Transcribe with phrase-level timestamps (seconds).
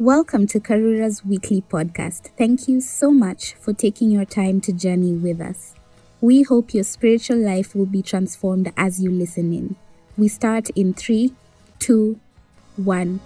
[0.00, 2.30] Welcome to Karura's weekly podcast.
[2.38, 5.74] Thank you so much for taking your time to journey with us.
[6.22, 9.76] We hope your spiritual life will be transformed as you listen in.
[10.16, 11.34] We start in three,
[11.78, 12.18] two,
[12.76, 13.20] one.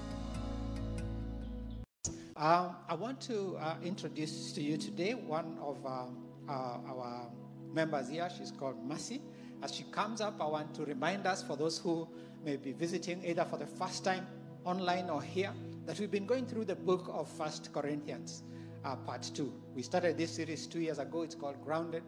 [2.36, 7.28] Um, I want to uh, introduce to you today one of um, uh, our
[7.72, 8.28] members here.
[8.36, 9.22] She's called Mercy.
[9.62, 12.08] As she comes up, I want to remind us, for those who
[12.44, 14.26] may be visiting either for the first time
[14.64, 15.52] online or here,
[15.86, 18.42] that we've been going through the book of First Corinthians,
[18.84, 19.52] uh, part two.
[19.74, 21.22] We started this series two years ago.
[21.22, 22.02] It's called Grounded,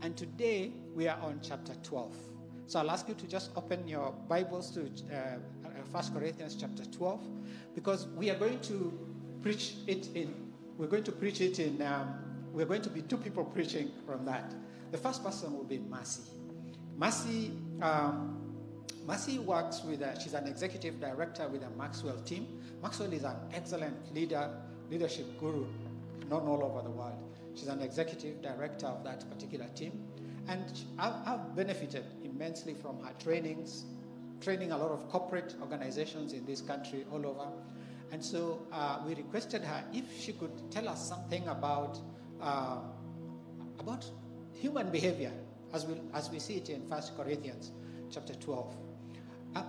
[0.00, 2.16] and today we are on chapter 12.
[2.66, 5.38] So I'll ask you to just open your Bibles to uh,
[5.92, 7.20] First Corinthians chapter 12,
[7.74, 8.98] because we are going to
[9.42, 10.34] preach it in.
[10.78, 11.82] We're going to preach it in.
[11.82, 12.14] Um,
[12.52, 14.54] we're going to be two people preaching from that.
[14.90, 16.22] The first person will be Mercy.
[16.96, 17.52] Mercy.
[17.82, 18.47] Um,
[19.08, 22.46] Mercy works with, a, she's an executive director with a Maxwell team.
[22.82, 24.50] Maxwell is an excellent leader,
[24.90, 25.64] leadership guru,
[26.28, 27.14] known all over the world.
[27.54, 30.06] She's an executive director of that particular team.
[30.46, 30.62] And
[30.98, 33.86] I've, I've benefited immensely from her trainings,
[34.42, 37.48] training a lot of corporate organizations in this country all over.
[38.12, 41.98] And so uh, we requested her if she could tell us something about,
[42.42, 42.80] uh,
[43.80, 44.04] about
[44.52, 45.32] human behavior
[45.72, 47.72] as we, as we see it in 1 Corinthians
[48.10, 48.87] chapter 12.
[49.54, 49.62] Uh,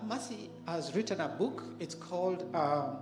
[0.67, 1.63] has written a book.
[1.79, 2.97] It's called um,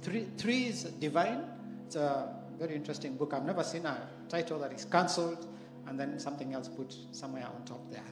[0.00, 1.44] Three, Three is Divine.
[1.86, 3.34] It's a very interesting book.
[3.34, 5.46] I've never seen a title that is cancelled
[5.86, 8.04] and then something else put somewhere on top there.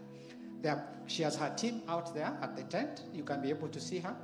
[0.60, 0.86] there.
[1.06, 3.02] She has her team out there at the tent.
[3.12, 4.14] You can be able to see her.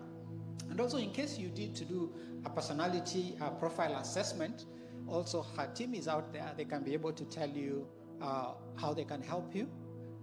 [0.71, 2.13] And also, in case you need to do
[2.45, 4.67] a personality profile assessment,
[5.09, 6.53] also her team is out there.
[6.57, 7.87] They can be able to tell you
[8.21, 9.69] uh, how they can help you,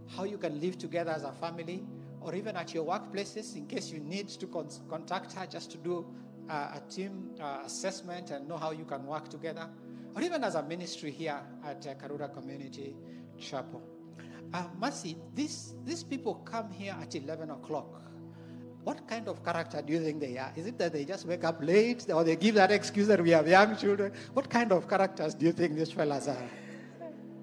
[0.07, 1.83] how you can live together as a family,
[2.23, 5.77] or even at your workplaces in case you need to con- contact her just to
[5.77, 6.05] do
[6.49, 9.67] uh, a team uh, assessment and know how you can work together,
[10.15, 12.95] or even as a ministry here at uh, Karura Community
[13.37, 13.81] Chapel.
[14.53, 18.01] Uh, Mercy, these, these people come here at 11 o'clock.
[18.83, 20.51] What kind of character do you think they are?
[20.55, 23.31] Is it that they just wake up late or they give that excuse that we
[23.31, 24.11] have young children?
[24.33, 26.49] What kind of characters do you think these fellas are?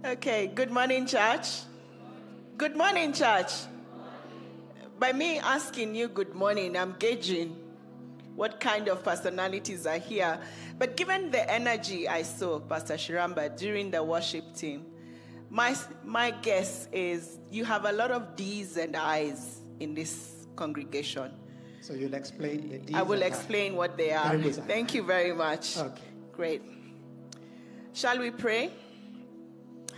[0.05, 1.63] Okay, good morning, church.
[2.59, 3.53] Good morning, church.
[5.01, 7.57] By me asking you good morning, I'm gauging
[8.37, 10.39] what kind of personalities are here.
[10.79, 14.85] But given the energy I saw, Pastor Shiramba, during the worship team,
[15.49, 15.75] my,
[16.05, 21.33] my guess is you have a lot of D's and I's in this congregation.
[21.81, 24.37] So you'll explain the D's I will explain what they are.
[24.39, 25.79] Thank you very much.
[25.79, 26.03] Okay.
[26.33, 26.63] Great.
[27.95, 28.71] Shall we pray?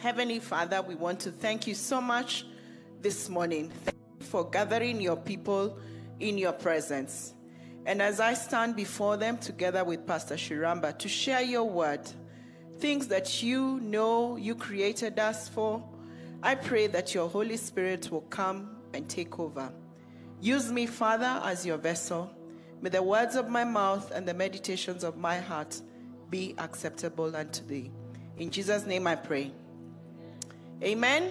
[0.00, 2.46] Heavenly Father, we want to thank you so much
[3.00, 3.72] this morning.
[4.22, 5.78] For gathering your people
[6.20, 7.34] in your presence.
[7.84, 12.08] And as I stand before them together with Pastor Shiramba to share your word,
[12.78, 15.82] things that you know you created us for,
[16.42, 19.72] I pray that your Holy Spirit will come and take over.
[20.40, 22.30] Use me, Father, as your vessel.
[22.80, 25.80] May the words of my mouth and the meditations of my heart
[26.30, 27.92] be acceptable unto thee.
[28.38, 29.52] In Jesus' name I pray.
[30.82, 31.30] Amen.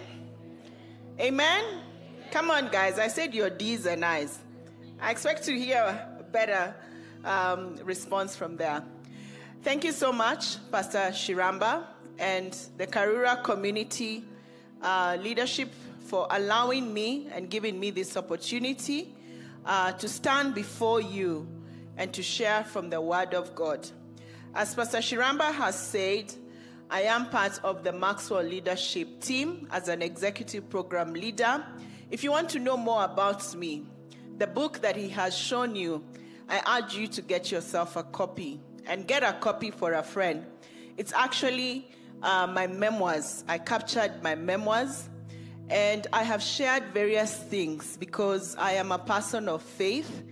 [1.19, 1.90] Amen.
[2.31, 2.97] Come on, guys.
[2.97, 4.39] I said your D's and I's.
[5.01, 5.81] I expect to hear
[6.17, 6.73] a better
[7.25, 8.81] um, response from there.
[9.63, 11.83] Thank you so much, Pastor Shiramba
[12.17, 14.23] and the Karura community
[14.81, 15.73] uh, leadership
[16.05, 19.13] for allowing me and giving me this opportunity
[19.65, 21.45] uh, to stand before you
[21.97, 23.85] and to share from the Word of God.
[24.55, 26.33] As Pastor Shiramba has said,
[26.89, 31.65] I am part of the Maxwell leadership team as an executive program leader.
[32.11, 33.85] If you want to know more about me,
[34.37, 36.03] the book that he has shown you,
[36.49, 40.45] I urge you to get yourself a copy and get a copy for a friend.
[40.97, 41.89] It's actually
[42.21, 43.45] uh, my memoirs.
[43.47, 45.07] I captured my memoirs
[45.69, 50.23] and I have shared various things because I am a person of faith.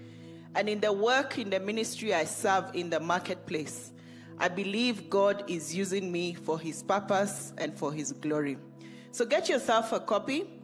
[0.55, 3.93] And in the work in the ministry I serve in the marketplace,
[4.37, 8.57] I believe God is using me for his purpose and for his glory.
[9.11, 10.58] So get yourself a copy.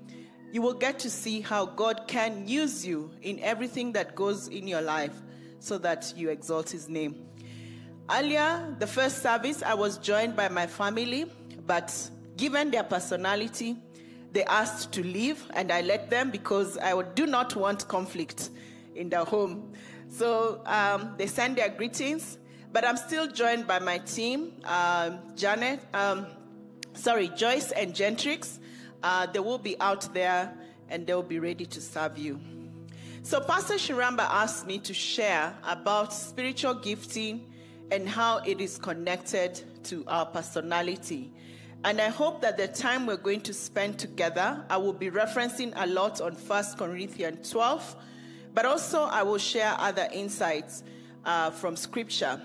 [0.55, 4.69] You will get to see how God can use you in everything that goes in
[4.69, 5.11] your life
[5.59, 7.25] so that you exalt his name.
[8.09, 11.29] Earlier, the first service, I was joined by my family,
[11.67, 11.93] but
[12.37, 13.75] given their personality,
[14.31, 18.49] they asked to leave, and I let them because I do not want conflict
[18.95, 19.73] in the home.
[20.07, 22.37] So um, they send their greetings,
[22.71, 26.27] but I'm still joined by my team, um, Janet, um,
[26.93, 28.59] sorry, Joyce and Gentrix.
[29.05, 30.51] Uh, they will be out there
[30.89, 32.39] and they'll be ready to serve you.
[33.21, 37.45] So, Pastor Shiramba asked me to share about spiritual gifting
[37.91, 41.31] and how it is connected to our personality.
[41.83, 45.71] And I hope that the time we're going to spend together, I will be referencing
[45.75, 47.95] a lot on 1 Corinthians 12,
[48.55, 50.81] but also I will share other insights
[51.25, 52.41] uh, from Scripture.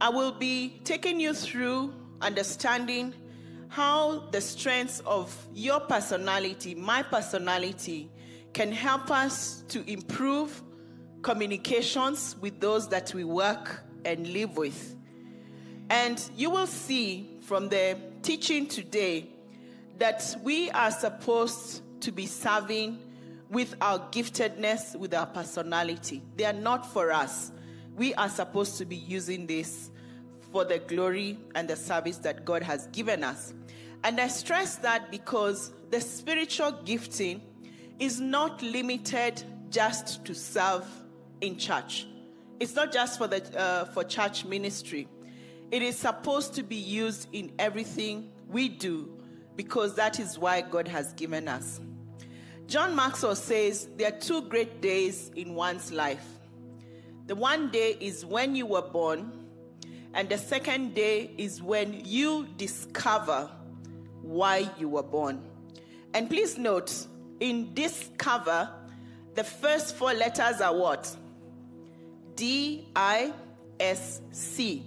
[0.00, 3.14] I will be taking you through understanding
[3.68, 8.10] how the strengths of your personality, my personality,
[8.52, 10.62] can help us to improve
[11.22, 14.96] communications with those that we work and live with.
[15.90, 19.28] And you will see from the teaching today
[19.98, 22.98] that we are supposed to be serving
[23.50, 26.22] with our giftedness, with our personality.
[26.36, 27.52] They are not for us.
[27.96, 29.90] We are supposed to be using this
[30.56, 33.52] for the glory and the service that God has given us.
[34.04, 37.42] And I stress that because the spiritual gifting
[37.98, 40.86] is not limited just to serve
[41.42, 42.06] in church.
[42.58, 45.08] It's not just for the uh, for church ministry.
[45.70, 49.10] It is supposed to be used in everything we do
[49.56, 51.82] because that is why God has given us.
[52.66, 56.26] John Maxwell says there are two great days in one's life.
[57.26, 59.45] The one day is when you were born,
[60.16, 63.50] and the second day is when you discover
[64.22, 65.42] why you were born.
[66.14, 67.06] And please note,
[67.38, 68.70] in discover,
[69.34, 71.14] the first four letters are what?
[72.34, 73.30] D I
[73.78, 74.82] S C.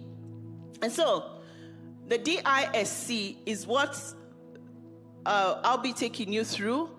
[0.82, 1.24] And so,
[2.08, 4.02] the DISC is what
[5.28, 6.90] uh, I'll be taking you through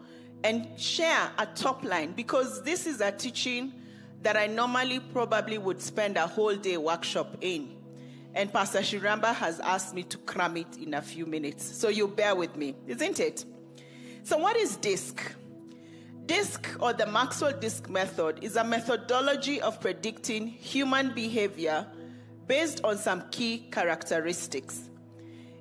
[0.44, 3.72] and share a top line because this is a teaching
[4.22, 7.79] that I normally probably would spend a whole day workshop in.
[8.34, 11.64] And Pastor Shiramba has asked me to cram it in a few minutes.
[11.76, 13.44] So you bear with me, isn't it?
[14.22, 15.20] So, what is DISC?
[16.26, 21.86] DISC, or the Maxwell DISC method, is a methodology of predicting human behavior
[22.46, 24.90] based on some key characteristics.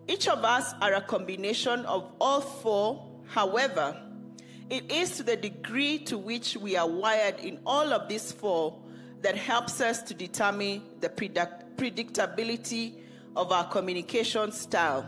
[0.08, 4.00] Each of us are a combination of all four, however,
[4.70, 8.78] it is to the degree to which we are wired in all of these four
[9.22, 12.96] that helps us to determine the predict- predictability
[13.38, 15.08] of our communication style.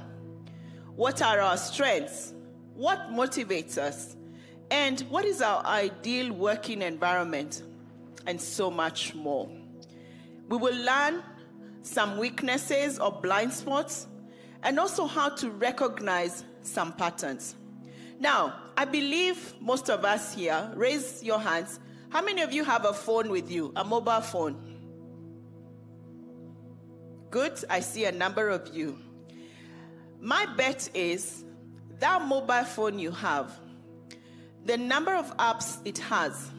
[0.96, 2.34] What are our strengths?
[2.76, 4.16] What motivates us?
[4.70, 7.64] And what is our ideal working environment?
[8.26, 9.50] And so much more.
[10.48, 11.24] We will learn
[11.82, 14.08] some weaknesses or blind spots,
[14.64, 17.56] and also how to recognize some patterns.
[18.20, 21.80] Now, I believe most of us here, raise your hands.
[22.10, 24.71] How many of you have a phone with you, a mobile phone?
[27.32, 29.00] Good, I see a number of you.
[30.20, 31.46] My bet is
[32.00, 33.58] that mobile phone you have,
[34.66, 36.52] the number of apps it has,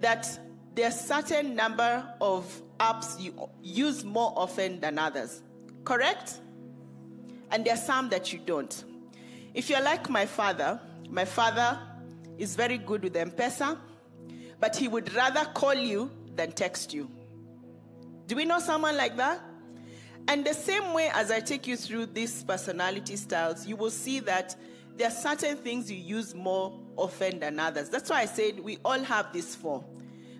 [0.00, 0.26] that
[0.74, 5.42] there's certain number of apps you use more often than others.
[5.84, 6.40] Correct?
[7.52, 8.84] And there are some that you don't.
[9.54, 11.78] If you're like my father, my father
[12.36, 13.78] is very good with M-Pesa,
[14.58, 17.08] but he would rather call you than text you.
[18.26, 19.40] Do we know someone like that?
[20.28, 24.20] And the same way as I take you through these personality styles, you will see
[24.20, 24.56] that
[24.96, 27.88] there are certain things you use more often than others.
[27.88, 29.84] That's why I said we all have this four.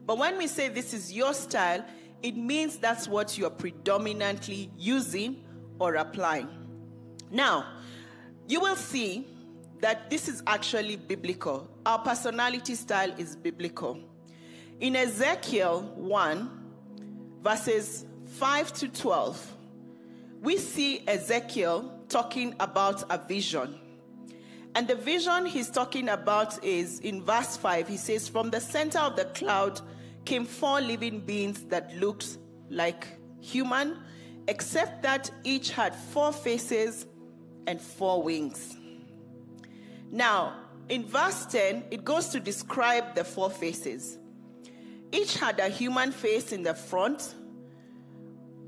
[0.07, 1.85] But when we say this is your style,
[2.23, 5.45] it means that's what you're predominantly using
[5.79, 6.49] or applying.
[7.31, 7.67] Now,
[8.47, 9.27] you will see
[9.81, 11.69] that this is actually biblical.
[11.85, 13.99] Our personality style is biblical.
[14.81, 16.51] In Ezekiel 1,
[17.43, 19.57] verses 5 to 12,
[20.45, 23.81] we see Ezekiel talking about a vision.
[24.75, 28.99] And the vision he's talking about is in verse 5, he says, From the center
[28.99, 29.81] of the cloud
[30.27, 32.37] came four living beings that looked
[32.69, 33.07] like
[33.41, 33.97] human,
[34.47, 37.07] except that each had four faces
[37.67, 38.77] and four wings.
[40.11, 40.57] Now,
[40.91, 44.19] in verse 10, it goes to describe the four faces.
[45.11, 47.35] Each had a human face in the front,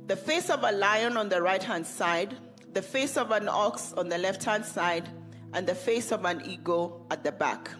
[0.06, 2.36] the face of a lion on the right hand side,
[2.72, 5.08] the face of an ox on the left hand side,
[5.52, 7.70] and the face of an eagle at the back.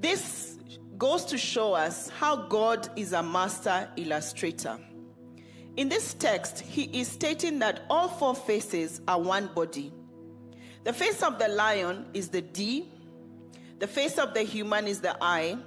[0.00, 0.58] This
[0.96, 4.78] goes to show us how God is a master illustrator.
[5.76, 9.92] In this text, he is stating that all four faces are one body.
[10.84, 12.88] The face of the lion is the D,
[13.78, 15.58] the face of the human is the I,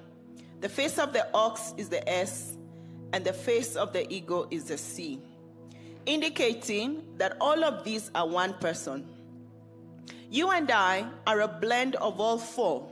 [0.59, 2.57] the face of the ox is the S,
[3.13, 5.19] and the face of the eagle is the C,
[6.05, 9.07] indicating that all of these are one person.
[10.29, 12.91] You and I are a blend of all four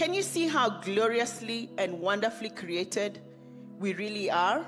[0.00, 3.20] can you see how gloriously and wonderfully created
[3.78, 4.64] we really are?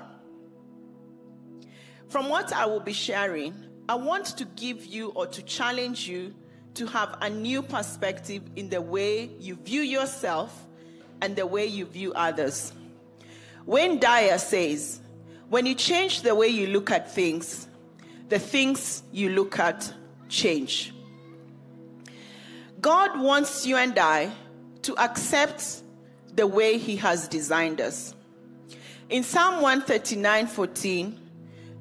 [2.07, 3.55] From what I will be sharing,
[3.89, 6.35] I want to give you or to challenge you
[6.75, 10.67] to have a new perspective in the way you view yourself
[11.21, 12.71] and the way you view others.
[13.65, 14.99] Wayne Dyer says,
[15.49, 17.67] when you change the way you look at things,
[18.29, 19.93] the things you look at
[20.27, 20.93] change.
[22.81, 24.31] God wants you and I
[24.81, 25.83] to accept
[26.35, 28.15] the way He has designed us.
[29.09, 31.19] In Psalm 139 14,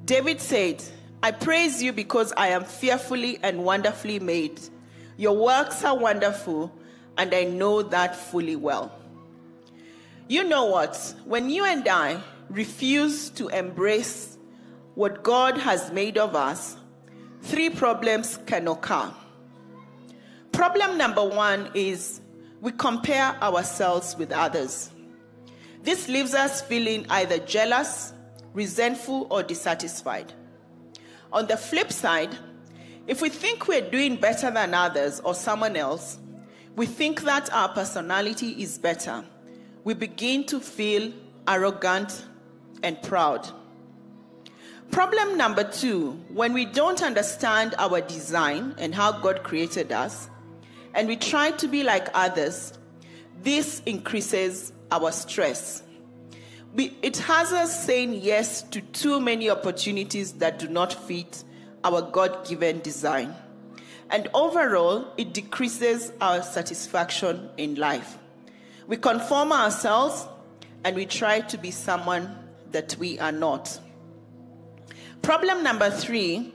[0.05, 0.83] David said,
[1.23, 4.61] I praise you because I am fearfully and wonderfully made.
[5.17, 6.73] Your works are wonderful,
[7.17, 8.93] and I know that fully well.
[10.33, 11.15] You know what?
[11.27, 14.39] When you and I refuse to embrace
[14.95, 16.79] what God has made of us,
[17.43, 19.13] three problems can occur.
[20.51, 22.23] Problem number one is
[22.63, 24.91] we compare ourselves with others.
[25.83, 28.15] This leaves us feeling either jealous,
[28.55, 30.33] resentful, or dissatisfied.
[31.31, 32.35] On the flip side,
[33.07, 36.19] if we think we're doing better than others or someone else,
[36.75, 39.27] we think that our personality is better.
[39.85, 41.13] We begin to feel
[41.49, 42.25] arrogant
[42.83, 43.49] and proud.
[44.91, 50.29] Problem number two when we don't understand our design and how God created us,
[50.95, 52.79] and we try to be like others,
[53.43, 55.83] this increases our stress.
[56.75, 61.43] We, it has us saying yes to too many opportunities that do not fit
[61.85, 63.35] our God given design.
[64.11, 68.19] And overall, it decreases our satisfaction in life.
[68.93, 70.29] We conform ourselves
[70.85, 72.37] and we try to be someone
[72.73, 73.81] that we are not.
[75.23, 76.53] Problem number three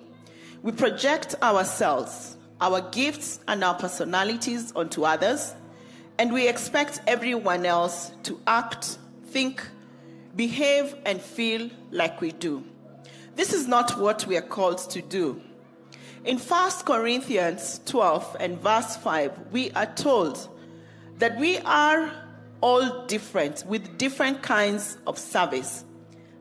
[0.62, 5.56] we project ourselves, our gifts, and our personalities onto others,
[6.20, 9.68] and we expect everyone else to act, think,
[10.36, 12.64] behave, and feel like we do.
[13.36, 15.42] This is not what we are called to do.
[16.24, 20.48] In 1 Corinthians 12 and verse 5, we are told
[21.18, 22.12] that we are
[22.62, 25.84] all different with different kinds of service,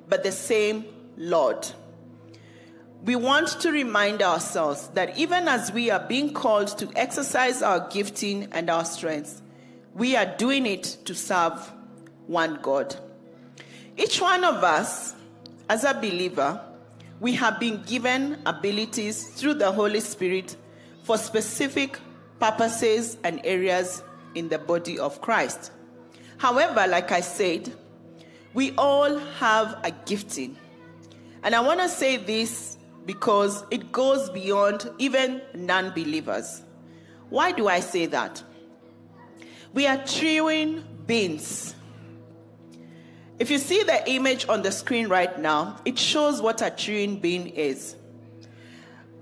[0.08, 0.84] but the same
[1.16, 1.66] Lord.
[3.04, 7.88] We want to remind ourselves that even as we are being called to exercise our
[7.88, 9.42] gifting and our strengths,
[9.94, 11.72] we are doing it to serve
[12.26, 12.96] one God.
[13.96, 15.14] Each one of us,
[15.68, 16.60] as a believer,
[17.20, 20.56] we have been given abilities through the Holy Spirit
[21.04, 21.98] for specific
[22.40, 24.02] purposes and areas
[24.34, 25.72] in the body of Christ.
[26.38, 27.72] However, like I said,
[28.54, 30.56] we all have a gifting.
[31.42, 36.62] And I want to say this because it goes beyond even non believers.
[37.28, 38.42] Why do I say that?
[39.72, 41.74] We are triune beings.
[43.38, 47.16] If you see the image on the screen right now, it shows what a triune
[47.16, 47.96] being is.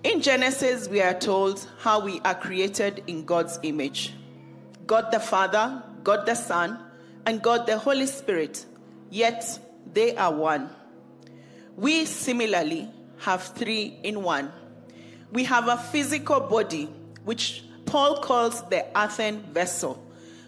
[0.04, 4.14] In Genesis, we are told how we are created in God's image
[4.86, 6.78] God the Father, God the Son,
[7.26, 8.64] and God the Holy Spirit,
[9.10, 9.58] yet
[9.92, 10.70] they are one.
[11.76, 12.88] We similarly
[13.18, 14.52] have three in one.
[15.32, 16.88] We have a physical body,
[17.24, 20.02] which Paul calls the earthen vessel,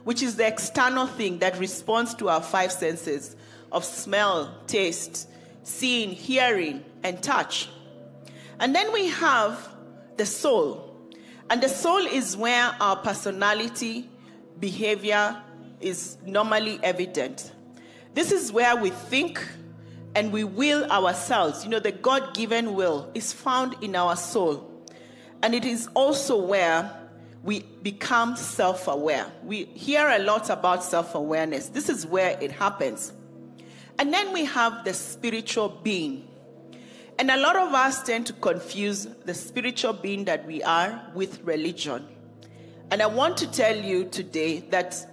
[0.05, 3.35] which is the external thing that responds to our five senses
[3.73, 5.29] of smell, taste,
[5.63, 7.69] seeing, hearing, and touch.
[8.61, 9.69] And then we have
[10.17, 10.95] the soul.
[11.51, 14.09] And the soul is where our personality,
[14.59, 15.37] behavior,
[15.81, 17.53] is normally evident.
[18.15, 19.47] This is where we think
[20.15, 21.65] and we will ourselves.
[21.65, 24.73] You know, the God given will is found in our soul.
[25.43, 26.91] And it is also where
[27.43, 29.31] we become self aware.
[29.45, 31.69] We hear a lot about self awareness.
[31.69, 33.13] This is where it happens.
[33.99, 36.27] And then we have the spiritual being.
[37.19, 41.43] And a lot of us tend to confuse the spiritual being that we are with
[41.45, 42.07] religion.
[42.91, 45.07] And I want to tell you today that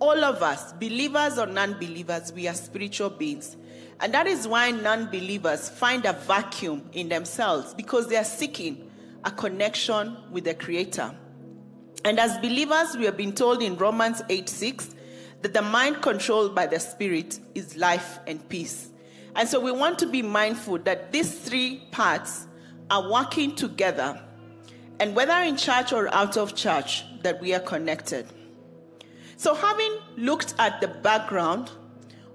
[0.00, 3.56] all of us, believers or non believers, we are spiritual beings.
[4.00, 8.90] And that is why non believers find a vacuum in themselves because they are seeking
[9.24, 11.14] a connection with the Creator.
[12.04, 14.94] And as believers, we have been told in Romans 8 6
[15.42, 18.90] that the mind controlled by the Spirit is life and peace.
[19.34, 22.46] And so we want to be mindful that these three parts
[22.90, 24.20] are working together.
[25.00, 28.26] And whether in church or out of church, that we are connected.
[29.38, 31.70] So, having looked at the background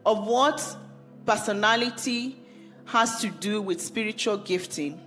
[0.06, 0.78] of what
[1.26, 2.38] personality
[2.86, 5.02] has to do with spiritual gifting,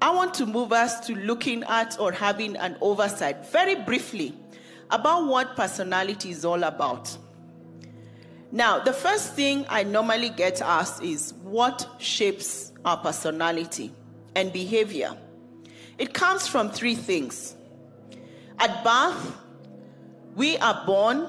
[0.00, 4.34] I want to move us to looking at or having an oversight very briefly
[4.90, 7.14] about what personality is all about.
[8.50, 13.92] Now, the first thing I normally get asked is what shapes our personality
[14.34, 15.14] and behavior?
[15.98, 17.54] It comes from three things.
[18.58, 19.36] At birth,
[20.34, 21.28] we are born.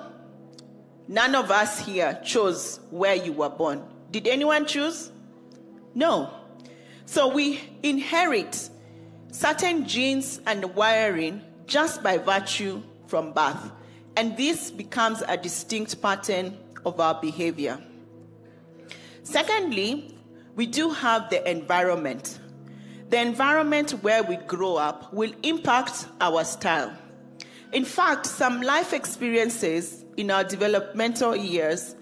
[1.07, 3.83] None of us here chose where you were born.
[4.11, 5.11] Did anyone choose?
[5.93, 6.33] No.
[7.05, 8.69] So we inherit
[9.31, 13.71] certain genes and wiring just by virtue from birth.
[14.15, 17.79] And this becomes a distinct pattern of our behavior.
[19.23, 20.15] Secondly,
[20.55, 22.39] we do have the environment.
[23.09, 26.93] The environment where we grow up will impact our style.
[27.73, 31.95] In fact, some life experiences in our developmental years,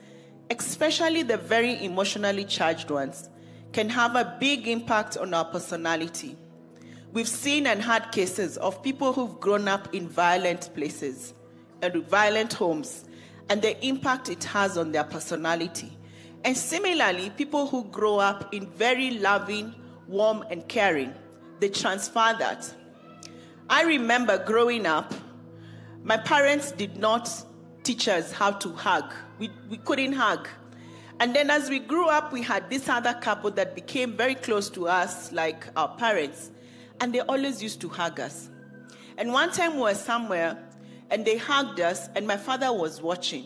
[0.50, 3.30] especially the very emotionally charged ones,
[3.72, 6.36] can have a big impact on our personality.
[7.14, 11.34] We've seen and had cases of people who've grown up in violent places
[11.82, 13.06] and violent homes
[13.50, 15.98] and the impact it has on their personality.
[16.44, 19.74] And similarly, people who grow up in very loving,
[20.10, 21.14] warm, and caring,
[21.62, 22.74] they transfer that.
[23.70, 25.14] I remember growing up,
[26.04, 27.30] my parents did not
[27.84, 29.14] teach us how to hug.
[29.40, 30.48] We, we couldn't hug.
[31.20, 34.70] And then as we grew up, we had this other couple that became very close
[34.72, 36.50] to us, like our parents.
[37.00, 38.50] And they always used to hug us.
[39.18, 40.58] And one time we were somewhere,
[41.12, 43.46] and they hugged us, and my father was watching.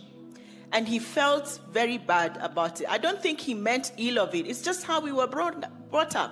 [0.71, 2.87] And he felt very bad about it.
[2.89, 4.47] I don't think he meant ill of it.
[4.47, 6.31] It's just how we were brought, brought up.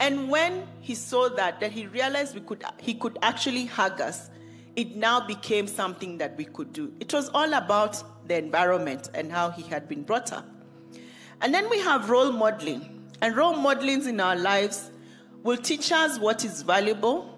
[0.00, 4.30] And when he saw that, that he realized we could, he could actually hug us,
[4.76, 6.92] it now became something that we could do.
[7.00, 10.46] It was all about the environment and how he had been brought up.
[11.40, 12.90] And then we have role modeling.
[13.22, 14.90] And role modelings in our lives
[15.42, 17.30] will teach us what is valuable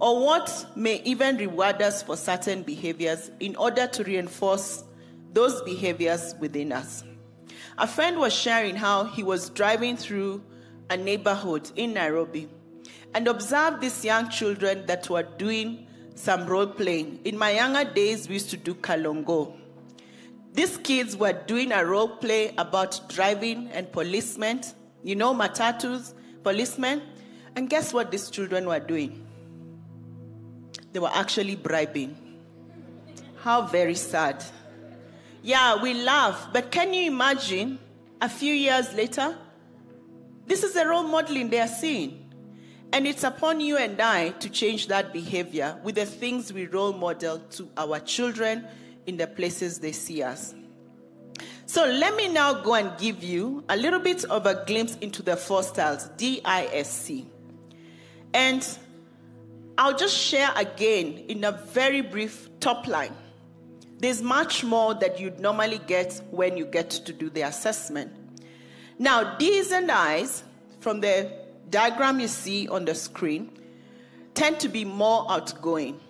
[0.00, 4.84] or what may even reward us for certain behaviors in order to reinforce
[5.32, 7.04] those behaviors within us.
[7.78, 10.42] A friend was sharing how he was driving through
[10.90, 12.48] a neighborhood in Nairobi
[13.14, 15.86] and observed these young children that were doing
[16.22, 17.20] some role playing.
[17.24, 19.54] In my younger days, we used to do kalongo.
[20.52, 24.62] These kids were doing a role play about driving and policemen,
[25.02, 27.02] you know, matatus, policemen.
[27.56, 29.26] And guess what these children were doing?
[30.92, 32.16] they were actually bribing.
[33.42, 34.44] How very sad.
[35.42, 37.78] Yeah, we laugh, but can you imagine
[38.20, 39.36] a few years later?
[40.46, 42.21] This is the role modeling they are seeing.
[42.92, 46.92] And it's upon you and I to change that behavior with the things we role
[46.92, 48.66] model to our children
[49.06, 50.54] in the places they see us.
[51.64, 55.22] So let me now go and give you a little bit of a glimpse into
[55.22, 57.26] the four styles D I S C.
[58.34, 58.78] And
[59.78, 63.16] I'll just share again in a very brief top line.
[63.98, 68.12] There's much more that you'd normally get when you get to do the assessment.
[68.98, 70.44] Now, D's and I's
[70.80, 71.32] from the
[71.70, 73.50] diagram you see on the screen
[74.34, 76.00] tend to be more outgoing.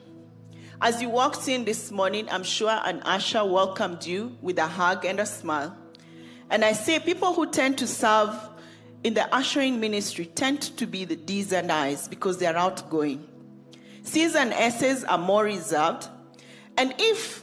[0.81, 5.05] As you walked in this morning, I'm sure an usher welcomed you with a hug
[5.05, 5.77] and a smile.
[6.51, 8.35] And I say people who tend to serve
[9.05, 13.27] in the ushering ministry tend to be the D's and I's because they're outgoing.
[14.03, 16.09] C's and S's are more reserved.
[16.77, 17.43] And if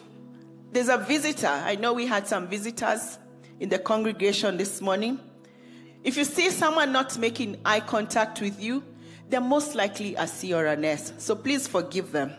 [0.72, 3.18] there's a visitor, I know we had some visitors
[3.60, 5.20] in the congregation this morning.
[6.04, 8.84] If you see someone not making eye contact with you,
[9.30, 11.14] they're most likely a C or an S.
[11.18, 12.34] So please forgive them.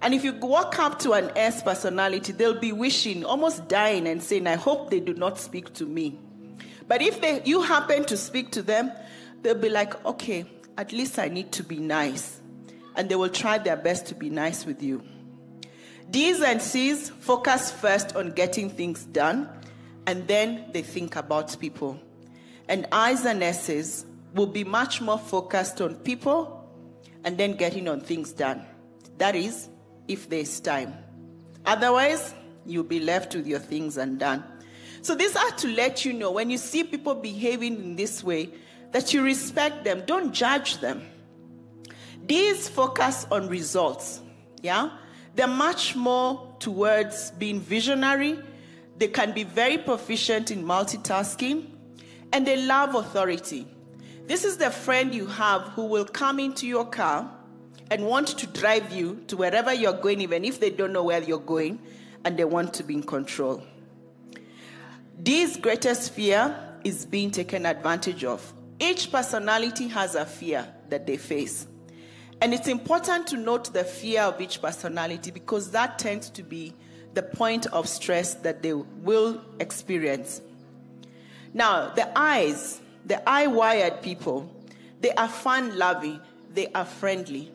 [0.00, 4.22] And if you walk up to an S personality, they'll be wishing, almost dying, and
[4.22, 6.18] saying, I hope they do not speak to me.
[6.88, 8.90] But if they, you happen to speak to them,
[9.42, 10.44] they'll be like, okay,
[10.76, 12.42] at least I need to be nice
[12.96, 15.02] and they will try their best to be nice with you.
[16.10, 19.48] D's and C's focus first on getting things done,
[20.06, 21.98] and then they think about people.
[22.68, 26.68] And I's and S's will be much more focused on people
[27.24, 28.64] and then getting on things done.
[29.18, 29.68] That is,
[30.08, 30.94] if there's time.
[31.66, 32.34] Otherwise,
[32.66, 34.42] you'll be left with your things undone.
[35.02, 38.50] So, these are to let you know when you see people behaving in this way
[38.92, 41.02] that you respect them, don't judge them.
[42.26, 44.20] These focus on results.
[44.62, 44.90] Yeah?
[45.34, 48.38] They're much more towards being visionary.
[48.98, 51.66] They can be very proficient in multitasking.
[52.32, 53.66] And they love authority.
[54.26, 57.30] This is the friend you have who will come into your car
[57.90, 61.22] and want to drive you to wherever you're going, even if they don't know where
[61.22, 61.78] you're going,
[62.24, 63.62] and they want to be in control.
[65.18, 68.52] This greatest fear is being taken advantage of.
[68.80, 71.66] Each personality has a fear that they face.
[72.40, 76.74] And it's important to note the fear of each personality because that tends to be
[77.14, 80.40] the point of stress that they will experience.
[81.54, 84.50] Now, the I's, the I wired people,
[85.00, 86.20] they are fun loving,
[86.54, 87.50] they are friendly.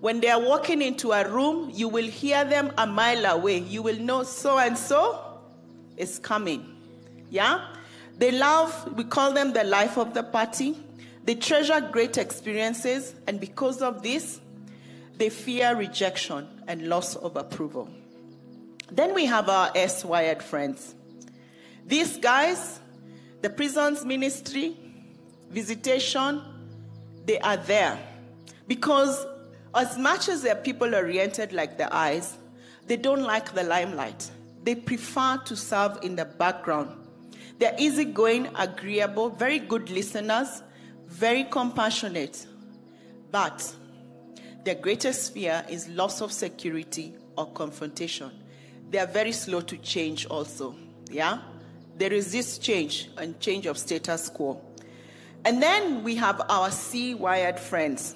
[0.00, 3.58] When they are walking into a room, you will hear them a mile away.
[3.58, 5.38] You will know so and so
[5.98, 6.76] is coming.
[7.28, 7.66] Yeah?
[8.16, 10.76] They love, we call them the life of the party.
[11.24, 14.40] They treasure great experiences, and because of this,
[15.16, 17.88] they fear rejection and loss of approval.
[18.90, 20.94] Then we have our S wired friends.
[21.86, 22.79] These guys,
[23.42, 24.76] the prisons ministry,
[25.50, 26.42] visitation,
[27.26, 27.98] they are there.
[28.66, 29.26] Because
[29.74, 32.36] as much as they're people oriented like the I's,
[32.86, 34.30] they don't like the limelight.
[34.62, 36.90] They prefer to serve in the background.
[37.58, 40.62] They're easygoing, agreeable, very good listeners,
[41.06, 42.46] very compassionate.
[43.30, 43.74] But
[44.64, 48.30] their greatest fear is loss of security or confrontation.
[48.90, 50.74] They are very slow to change, also.
[51.10, 51.38] Yeah?
[52.00, 54.58] They resist change and change of status quo.
[55.44, 58.14] And then we have our C wired friends.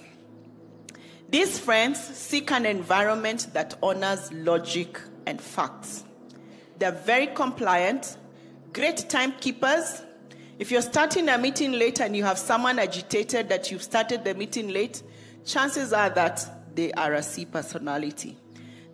[1.28, 6.02] These friends seek an environment that honors logic and facts.
[6.78, 8.16] They're very compliant,
[8.72, 10.00] great timekeepers.
[10.58, 14.34] If you're starting a meeting late and you have someone agitated that you've started the
[14.34, 15.02] meeting late,
[15.44, 18.38] chances are that they are a C personality.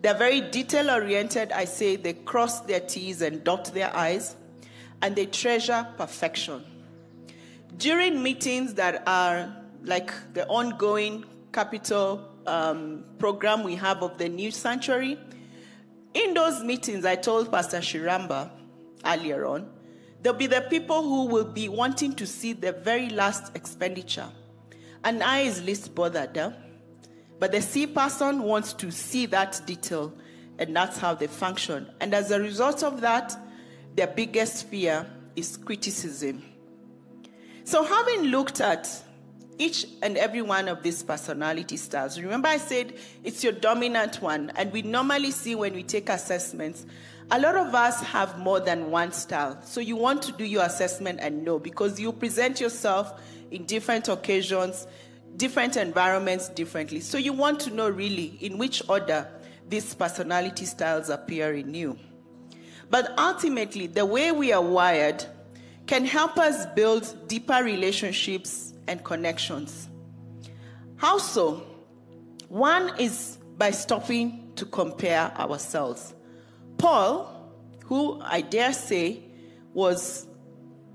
[0.01, 1.53] They're very detail oriented.
[1.53, 4.35] I say they cross their T's and dot their I's,
[5.01, 6.63] and they treasure perfection.
[7.77, 14.51] During meetings that are like the ongoing capital um, program we have of the new
[14.51, 15.17] sanctuary,
[16.13, 18.51] in those meetings, I told Pastor Shiramba
[19.05, 19.69] earlier on,
[20.21, 24.27] there'll be the people who will be wanting to see the very last expenditure.
[25.03, 26.35] And I is least bothered.
[26.35, 26.51] Huh?
[27.39, 30.13] But the C person wants to see that detail,
[30.59, 31.89] and that's how they function.
[31.99, 33.35] And as a result of that,
[33.95, 36.43] their biggest fear is criticism.
[37.63, 38.87] So, having looked at
[39.61, 42.19] each and every one of these personality styles.
[42.19, 46.85] Remember, I said it's your dominant one, and we normally see when we take assessments,
[47.29, 49.61] a lot of us have more than one style.
[49.63, 54.09] So you want to do your assessment and know because you present yourself in different
[54.09, 54.87] occasions,
[55.37, 56.99] different environments differently.
[56.99, 59.27] So you want to know really in which order
[59.69, 61.97] these personality styles appear in you.
[62.91, 65.25] But ultimately, the way we are wired
[65.87, 69.89] can help us build deeper relationships and connections.
[70.97, 71.65] How so?
[72.49, 76.13] One is by stopping to compare ourselves.
[76.77, 77.49] Paul,
[77.85, 79.23] who I dare say
[79.73, 80.27] was,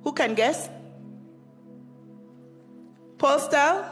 [0.05, 0.69] who can guess?
[3.17, 3.91] Paul style?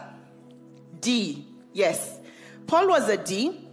[1.00, 1.46] D.
[1.72, 2.20] Yes.
[2.66, 3.66] Paul was a D,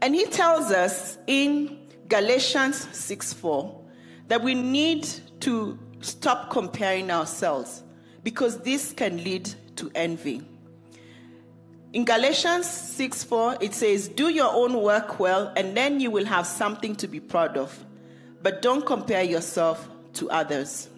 [0.00, 1.81] and he tells us in
[2.12, 3.80] Galatians 6 4
[4.28, 5.08] that we need
[5.40, 7.82] to stop comparing ourselves
[8.22, 10.42] because this can lead to envy.
[11.94, 16.26] In Galatians 6 4, it says, Do your own work well, and then you will
[16.26, 17.82] have something to be proud of.
[18.42, 20.90] But don't compare yourself to others.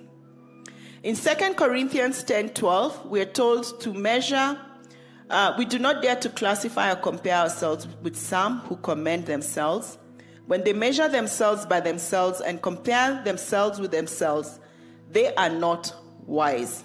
[1.04, 4.58] In 2 Corinthians 10 12, we are told to measure,
[5.30, 9.96] uh, we do not dare to classify or compare ourselves with some who commend themselves.
[10.46, 14.60] When they measure themselves by themselves and compare themselves with themselves,
[15.10, 15.94] they are not
[16.26, 16.84] wise.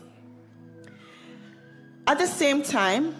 [2.07, 3.15] At the same time,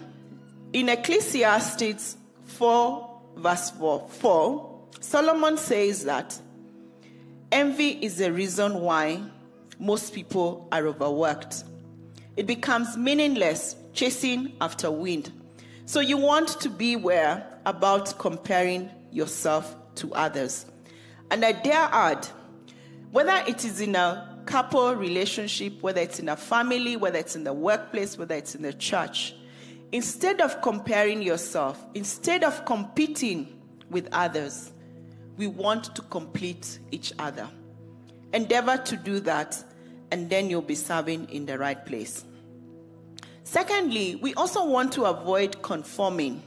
[0.72, 6.38] in Ecclesiastes 4, verse 4, 4, Solomon says that
[7.52, 9.22] envy is the reason why
[9.78, 11.64] most people are overworked.
[12.36, 15.32] It becomes meaningless chasing after wind.
[15.86, 20.66] So you want to beware about comparing yourself to others.
[21.30, 22.26] And I dare add,
[23.12, 27.44] whether it is in a couple relationship, whether it's in a family, whether it's in
[27.44, 29.34] the workplace, whether it's in the church,
[29.92, 34.72] instead of comparing yourself, instead of competing with others,
[35.36, 37.48] we want to complete each other.
[38.32, 39.62] Endeavor to do that,
[40.10, 42.24] and then you'll be serving in the right place.
[43.44, 46.42] Secondly, we also want to avoid conforming.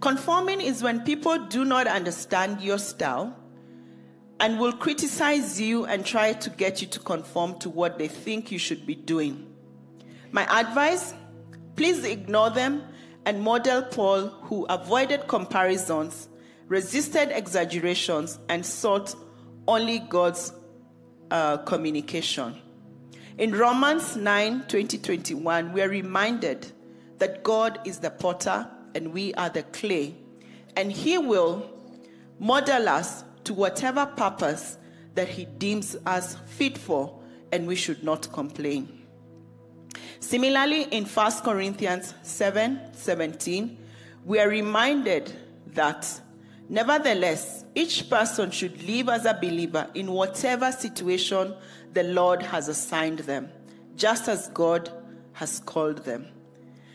[0.00, 3.36] Conforming is when people do not understand your style
[4.40, 8.52] and will criticize you and try to get you to conform to what they think
[8.52, 9.52] you should be doing.
[10.30, 11.14] My advice
[11.74, 12.82] please ignore them
[13.24, 16.28] and model Paul, who avoided comparisons,
[16.66, 19.14] resisted exaggerations, and sought
[19.66, 20.52] only God's
[21.30, 22.56] uh, communication.
[23.36, 26.72] In Romans 9 20 21, we are reminded
[27.18, 30.12] that God is the potter and we are the clay,
[30.74, 31.70] and He will
[32.40, 34.76] model us to whatever purpose
[35.14, 37.16] that He deems us fit for,
[37.52, 39.06] and we should not complain.
[40.18, 43.78] Similarly, in 1 Corinthians 7 17,
[44.24, 45.32] we are reminded
[45.74, 46.20] that,
[46.68, 51.54] nevertheless, each person should live as a believer in whatever situation
[51.92, 53.48] the Lord has assigned them,
[53.94, 54.90] just as God
[55.34, 56.26] has called them.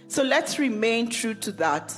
[0.07, 1.95] So let's remain true to that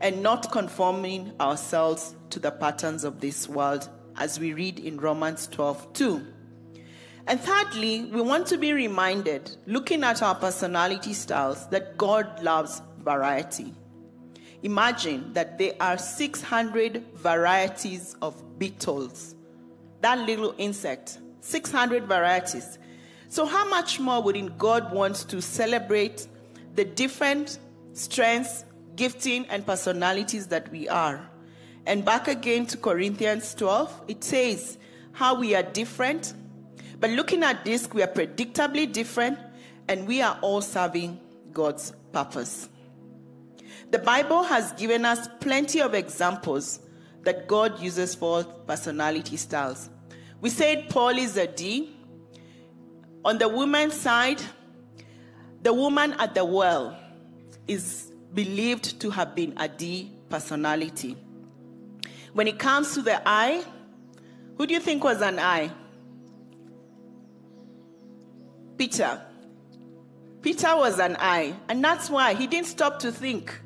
[0.00, 5.46] and not conforming ourselves to the patterns of this world, as we read in Romans
[5.48, 6.26] 12 2.
[7.28, 12.82] And thirdly, we want to be reminded, looking at our personality styles, that God loves
[12.98, 13.74] variety.
[14.62, 19.34] Imagine that there are 600 varieties of beetles.
[20.02, 22.78] That little insect, 600 varieties.
[23.28, 26.28] So, how much more would God want to celebrate
[26.76, 27.58] the different
[27.94, 31.28] strengths, gifting, and personalities that we are?
[31.86, 34.78] And back again to Corinthians 12, it says
[35.12, 36.34] how we are different.
[36.98, 39.38] But looking at this, we are predictably different,
[39.88, 41.20] and we are all serving
[41.52, 42.68] God's purpose.
[43.90, 46.80] The Bible has given us plenty of examples
[47.22, 49.90] that God uses for personality styles.
[50.40, 51.96] We said Paul is a D.
[53.24, 54.40] On the woman's side,
[55.66, 56.96] the woman at the well
[57.66, 61.16] is believed to have been a D personality.
[62.34, 63.64] When it comes to the I,
[64.56, 65.72] who do you think was an I?
[68.78, 69.20] Peter.
[70.40, 73.60] Peter was an I, and that's why he didn't stop to think.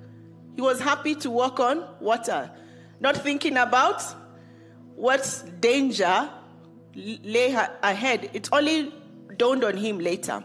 [0.56, 2.50] He was happy to walk on water,
[2.98, 4.02] not thinking about
[4.96, 6.30] what danger
[6.94, 8.30] lay ahead.
[8.32, 8.90] It only
[9.36, 10.42] dawned on him later.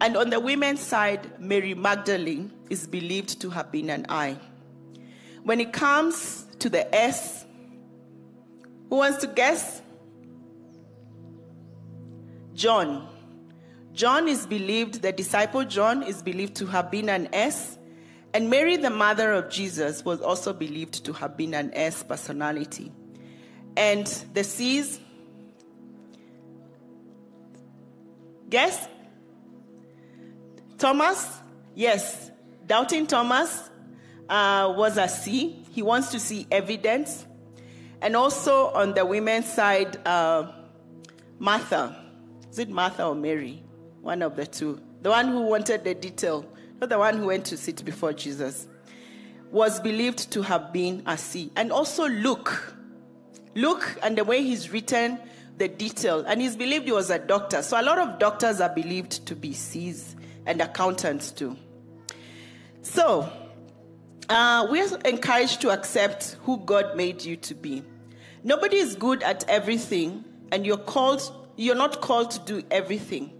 [0.00, 4.38] And on the women's side, Mary Magdalene is believed to have been an I.
[5.42, 7.44] When it comes to the S,
[8.88, 9.82] who wants to guess?
[12.54, 13.08] John.
[13.92, 17.76] John is believed, the disciple John is believed to have been an S.
[18.32, 22.92] And Mary, the mother of Jesus, was also believed to have been an S personality.
[23.76, 25.00] And the C's,
[28.48, 28.88] guess?
[30.80, 31.40] Thomas,
[31.76, 32.32] yes,
[32.66, 33.70] doubting Thomas
[34.28, 35.62] uh, was a C.
[35.70, 37.24] He wants to see evidence.
[38.02, 40.50] And also on the women's side, uh,
[41.38, 41.96] Martha.
[42.50, 43.62] Is it Martha or Mary?
[44.00, 44.80] One of the two.
[45.02, 46.44] The one who wanted the detail
[46.80, 48.66] not the one who went to sit before Jesus,
[49.50, 51.50] was believed to have been a C.
[51.56, 52.74] And also Luke.
[53.54, 55.18] Luke and the way he's written
[55.58, 57.60] the detail, and he's believed he was a doctor.
[57.60, 60.16] So a lot of doctors are believed to be C's
[60.50, 61.56] and accountants too.
[62.82, 63.32] So
[64.28, 67.84] uh, we're encouraged to accept who God made you to be.
[68.42, 71.22] Nobody is good at everything, and you're called.
[71.56, 73.32] You're not called to do everything.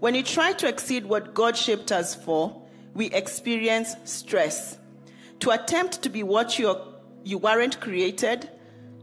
[0.00, 2.62] When you try to exceed what God shaped us for,
[2.94, 4.78] we experience stress.
[5.40, 6.80] To attempt to be what you're,
[7.24, 8.48] you weren't created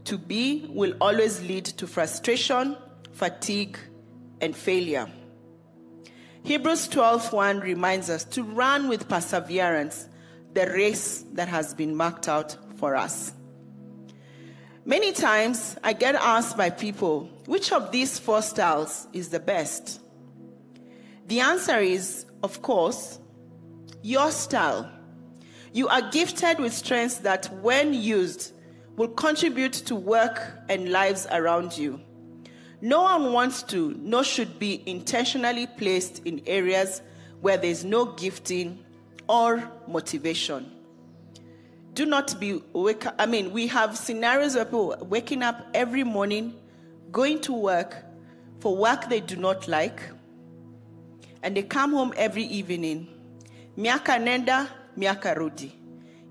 [0.04, 2.76] to be will always lead to frustration,
[3.12, 3.78] fatigue,
[4.40, 5.08] and failure.
[6.44, 10.08] Hebrews 12:1 reminds us to run with perseverance
[10.54, 13.32] the race that has been marked out for us.
[14.84, 20.00] Many times I get asked by people, which of these four styles is the best?
[21.28, 23.20] The answer is, of course,
[24.02, 24.90] your style.
[25.72, 28.52] You are gifted with strengths that, when used,
[28.96, 32.00] will contribute to work and lives around you.
[32.82, 37.00] No one wants to, nor should be intentionally placed in areas
[37.40, 38.84] where there is no gifting
[39.28, 40.70] or motivation.
[41.94, 46.54] Do not be wake I mean, we have scenarios where people waking up every morning,
[47.10, 47.96] going to work
[48.60, 50.02] for work they do not like,
[51.42, 53.08] and they come home every evening
[53.76, 55.72] Miaka nenda, miaka rudi.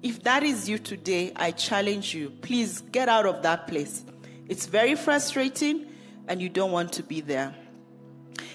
[0.03, 2.29] If that is you today, I challenge you.
[2.29, 4.03] Please get out of that place.
[4.47, 5.87] It's very frustrating
[6.31, 7.53] and you don't want to be there.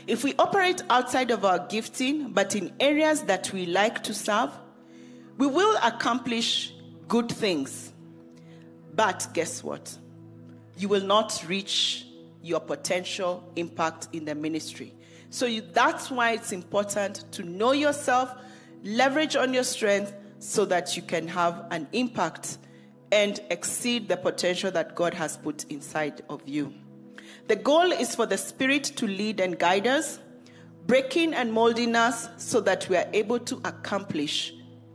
[0.06, 4.50] If we operate outside of our gifting, but in areas that we like to serve,
[5.36, 6.72] we will accomplish
[7.06, 7.92] good things.
[8.94, 9.94] But guess what?
[10.78, 12.06] You will not reach
[12.42, 14.94] your potential impact in the ministry.
[15.28, 18.34] So you, that's why it's important to know yourself,
[18.84, 22.56] leverage on your strength so that you can have an impact
[23.12, 26.72] and exceed the potential that God has put inside of you.
[27.48, 30.18] The goal is for the Spirit to lead and guide us,
[30.86, 34.52] breaking and molding us so that we are able to accomplish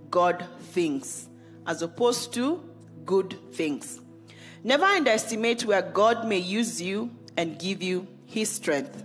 [0.09, 1.29] God things
[1.65, 2.61] as opposed to
[3.05, 4.01] good things.
[4.63, 9.03] Never underestimate where God may use you and give you his strength.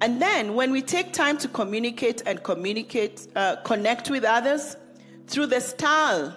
[0.00, 4.76] And then when we take time to communicate and communicate, uh, connect with others
[5.26, 6.34] through the style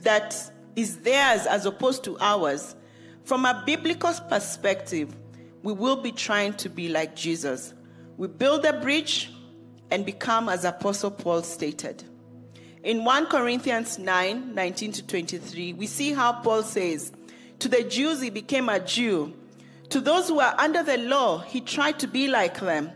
[0.00, 0.36] that
[0.76, 2.76] is theirs as opposed to ours,
[3.24, 5.14] from a biblical perspective,
[5.64, 7.74] we will be trying to be like Jesus.
[8.16, 9.32] We build a bridge
[9.90, 12.04] and become as Apostle Paul stated.
[12.84, 17.10] In 1 Corinthians 9 19 to 23, we see how Paul says,
[17.58, 19.34] To the Jews he became a Jew
[19.90, 22.90] to those who are under the law, he tried to be like them.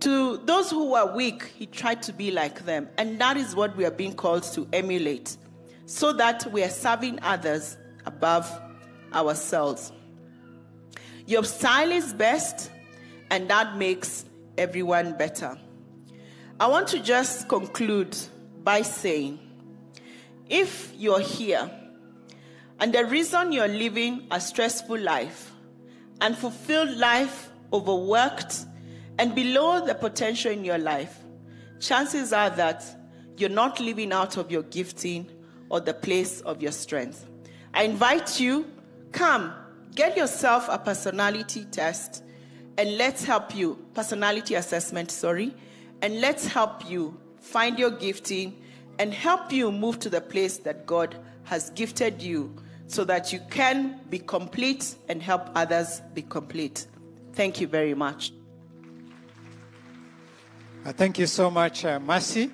[0.00, 2.88] To those who are weak, he tried to be like them.
[2.98, 5.36] And that is what we are being called to emulate,
[5.86, 8.50] so that we are serving others above
[9.12, 9.92] ourselves.
[11.26, 12.70] Your style is best,
[13.30, 14.24] and that makes
[14.58, 15.58] everyone better.
[16.60, 18.16] I want to just conclude
[18.62, 19.38] by saying
[20.48, 21.70] if you're here
[22.78, 25.50] and the reason you're living a stressful life
[26.20, 28.64] unfulfilled life, overworked,
[29.18, 31.18] and below the potential in your life,
[31.80, 32.84] chances are that
[33.36, 35.28] you're not living out of your gifting
[35.68, 37.28] or the place of your strength.
[37.72, 38.70] I invite you,
[39.12, 39.52] come,
[39.94, 42.22] get yourself a personality test,
[42.76, 45.54] and let's help you, personality assessment, sorry,
[46.02, 48.60] and let's help you find your gifting
[48.98, 52.54] and help you move to the place that God has gifted you
[52.86, 56.86] so that you can be complete and help others be complete.
[57.32, 58.32] Thank you very much.
[60.84, 62.50] Uh, thank you so much, uh, Mercy.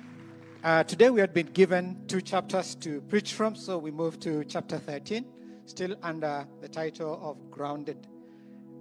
[0.63, 4.43] Uh, today we had been given two chapters to preach from, so we move to
[4.45, 5.25] chapter 13,
[5.65, 8.07] still under the title of Grounded.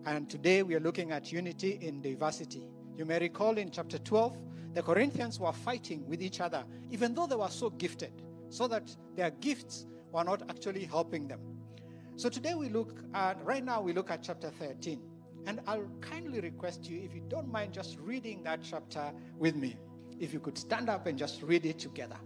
[0.06, 2.62] And today we are looking at unity in diversity.
[2.96, 4.36] You may recall in chapter 12,
[4.74, 8.12] the Corinthians were fighting with each other, even though they were so gifted,
[8.48, 11.40] so that their gifts were not actually helping them.
[12.16, 15.00] So today we look at, right now we look at chapter 13.
[15.46, 19.76] And I'll kindly request you, if you don't mind, just reading that chapter with me.
[20.18, 22.18] If you could stand up and just read it together.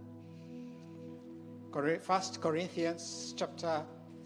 [2.01, 3.85] First Corinthians chapter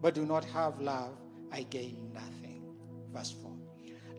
[0.00, 1.16] but do not have love,
[1.52, 2.62] I gain nothing.
[3.12, 3.52] Verse 4.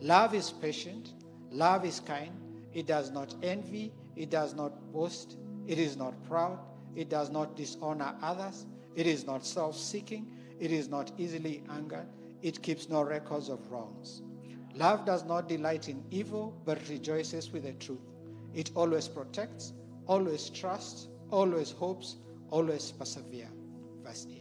[0.02, 1.14] Love is patient,
[1.52, 2.32] love is kind,
[2.74, 6.60] it does not envy, it does not boast, it is not proud,
[6.96, 8.66] it does not dishonor others.
[8.96, 10.28] It is not self seeking.
[10.60, 12.08] It is not easily angered.
[12.42, 14.22] It keeps no records of wrongs.
[14.76, 18.00] Love does not delight in evil, but rejoices with the truth.
[18.54, 19.74] It always protects,
[20.08, 22.18] always trusts, always hopes,
[22.50, 23.50] always perseveres.
[24.04, 24.41] Verse 8.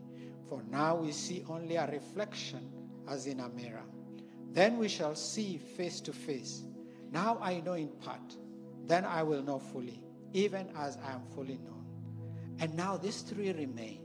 [0.51, 2.69] For now we see only a reflection
[3.07, 3.85] as in a mirror.
[4.51, 6.63] Then we shall see face to face.
[7.09, 8.35] Now I know in part,
[8.85, 11.85] then I will know fully, even as I am fully known.
[12.59, 14.01] And now these three remain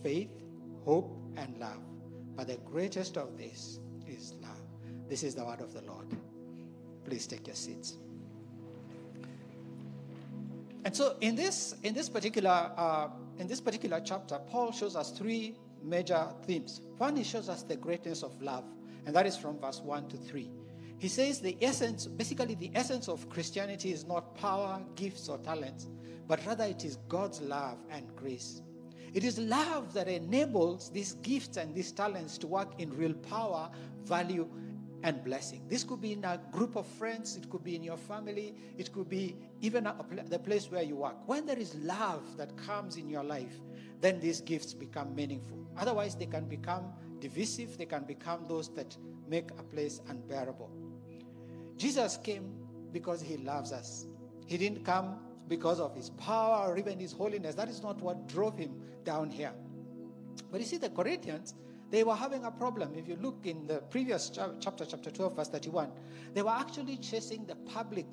[0.00, 0.30] faith,
[0.84, 1.82] hope, and love.
[2.36, 4.62] But the greatest of this is love.
[5.08, 6.06] This is the word of the Lord.
[7.04, 7.96] Please take your seats.
[10.84, 15.10] And so, in this in this particular uh, in this particular chapter, Paul shows us
[15.10, 16.80] three major themes.
[16.98, 18.64] One, he shows us the greatness of love,
[19.06, 20.50] and that is from verse one to three.
[20.98, 25.88] He says the essence, basically, the essence of Christianity is not power, gifts, or talents,
[26.28, 28.60] but rather it is God's love and grace.
[29.12, 33.70] It is love that enables these gifts and these talents to work in real power,
[34.04, 34.48] value,
[35.02, 35.62] and blessing.
[35.68, 38.92] This could be in a group of friends, it could be in your family, it
[38.92, 41.16] could be even a, the place where you work.
[41.26, 43.58] When there is love that comes in your life,
[44.00, 45.58] then these gifts become meaningful.
[45.78, 48.96] Otherwise, they can become divisive, they can become those that
[49.28, 50.70] make a place unbearable.
[51.76, 52.52] Jesus came
[52.92, 54.06] because he loves us.
[54.46, 57.54] He didn't come because of his power or even his holiness.
[57.54, 59.52] That is not what drove him down here.
[60.50, 61.54] But you see, the Corinthians,
[61.90, 62.94] they were having a problem.
[62.94, 65.90] If you look in the previous chapter, chapter 12, verse 31,
[66.34, 68.06] they were actually chasing the public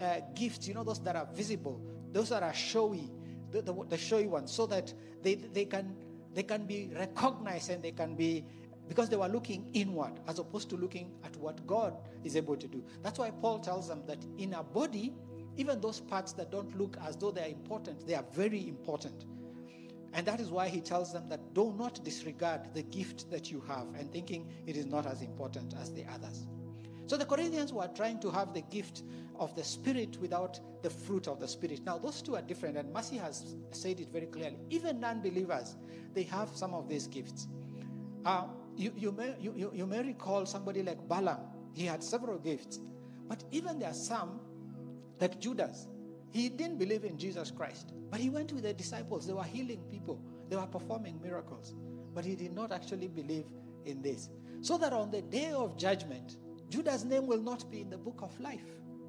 [0.00, 1.80] uh, gifts, you know, those that are visible,
[2.12, 3.10] those that are showy,
[3.50, 4.92] the, the, the showy ones, so that
[5.22, 5.94] they, they, can,
[6.34, 8.44] they can be recognized and they can be,
[8.88, 11.94] because they were looking inward as opposed to looking at what God
[12.24, 12.84] is able to do.
[13.02, 15.12] That's why Paul tells them that in a body,
[15.56, 19.24] even those parts that don't look as though they are important, they are very important.
[20.12, 23.62] And that is why he tells them that do not disregard the gift that you
[23.68, 26.46] have and thinking it is not as important as the others.
[27.06, 29.02] So the Corinthians were trying to have the gift
[29.38, 31.80] of the Spirit without the fruit of the Spirit.
[31.84, 34.58] Now, those two are different, and Mercy has said it very clearly.
[34.70, 35.76] Even non believers,
[36.14, 37.46] they have some of these gifts.
[38.24, 38.44] Uh,
[38.76, 41.38] you, you, may, you, you may recall somebody like Balaam,
[41.74, 42.80] he had several gifts.
[43.28, 44.40] But even there are some,
[45.20, 45.88] like Judas,
[46.30, 47.92] he didn't believe in Jesus Christ.
[48.10, 49.26] But he went with the disciples.
[49.26, 51.74] They were healing people, they were performing miracles.
[52.14, 53.44] But he did not actually believe
[53.84, 54.30] in this.
[54.60, 56.38] So that on the day of judgment,
[56.68, 58.64] Judas' name will not be in the book of life,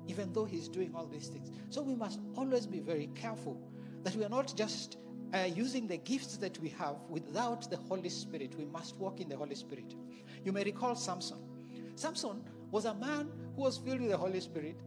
[0.07, 1.51] even though he's doing all these things.
[1.69, 3.59] So we must always be very careful
[4.03, 4.97] that we are not just
[5.33, 8.55] uh, using the gifts that we have without the Holy Spirit.
[8.57, 9.95] We must walk in the Holy Spirit.
[10.43, 11.37] You may recall Samson.
[11.95, 14.79] Samson was a man who was filled with the Holy Spirit,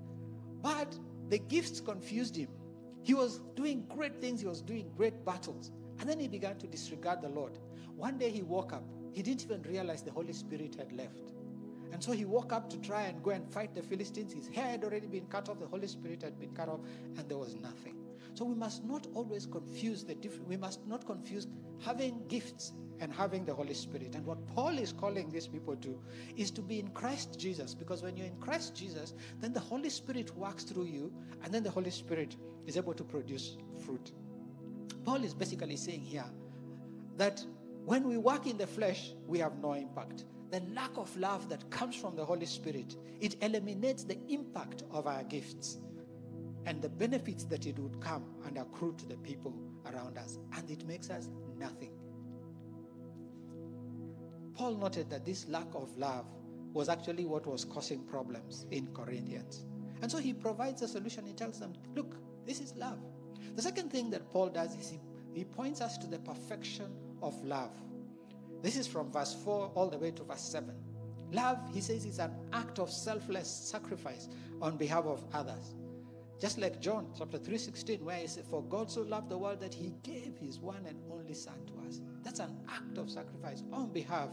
[0.63, 0.97] but
[1.29, 2.49] the gifts confused him.
[3.03, 5.71] He was doing great things, he was doing great battles.
[5.99, 7.59] And then he began to disregard the Lord.
[7.97, 11.33] One day he woke up, he didn't even realize the Holy Spirit had left.
[11.93, 14.33] And so he woke up to try and go and fight the Philistines.
[14.33, 16.81] His hair had already been cut off, the Holy Spirit had been cut off,
[17.17, 17.97] and there was nothing.
[18.35, 21.49] So we must not always confuse the different, we must not confuse
[21.81, 24.15] having gifts and having the Holy Spirit.
[24.15, 26.01] And what Paul is calling these people to
[26.37, 29.91] is to be in Christ Jesus, because when you're in Christ Jesus, then the Holy
[29.91, 31.13] Spirit works through you,
[31.43, 32.37] and then the Holy Spirit
[32.67, 34.13] is able to produce fruit.
[35.05, 36.27] Paul is basically saying here
[37.17, 37.45] that
[37.91, 40.25] when we work in the flesh, we have no impact.
[40.53, 45.09] The lack of love that comes from the Holy Spirit, it eliminates the impact of
[45.09, 45.79] our gifts
[46.67, 49.53] and the benefits that it would come and accrue to the people
[49.93, 50.39] around us.
[50.57, 51.91] And it makes us nothing.
[54.55, 56.27] Paul noted that this lack of love
[56.73, 59.65] was actually what was causing problems in Corinthians.
[60.01, 61.27] And so he provides a solution.
[61.27, 62.15] He tells them, look,
[62.47, 63.01] this is love.
[63.57, 65.01] The second thing that Paul does is he,
[65.35, 66.93] he points us to the perfection
[67.23, 67.71] of love.
[68.63, 70.75] This is from verse 4 all the way to verse 7.
[71.33, 74.29] Love, he says, is an act of selfless sacrifice
[74.61, 75.75] on behalf of others.
[76.41, 79.75] Just like John chapter 3:16, where he said, For God so loved the world that
[79.75, 82.01] he gave his one and only son to us.
[82.23, 84.31] That's an act of sacrifice on behalf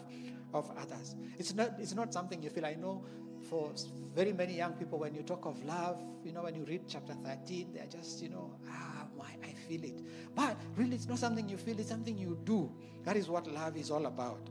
[0.54, 1.16] of others.
[1.38, 2.66] It's not, it's not something you feel.
[2.66, 3.04] I know
[3.50, 3.72] for
[4.16, 7.14] very many young people, when you talk of love, you know, when you read chapter
[7.14, 10.02] 13, they're just, you know, ah, why I feel it.
[10.36, 12.72] But really, it's not something you feel, it's something you do.
[13.04, 14.50] That is what love is all about.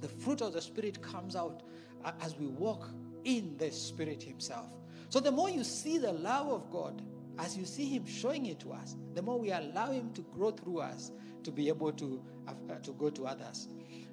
[0.00, 1.62] The fruit of the Spirit comes out
[2.04, 2.88] uh, as we walk
[3.24, 4.72] in the Spirit Himself.
[5.08, 7.02] So the more you see the love of God,
[7.38, 10.50] as you see Him showing it to us, the more we allow Him to grow
[10.50, 11.10] through us
[11.42, 13.68] to be able to, uh, to go to others.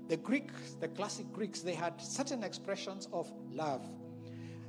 [0.08, 3.88] The Greeks, the classic Greeks, they had certain expressions of love.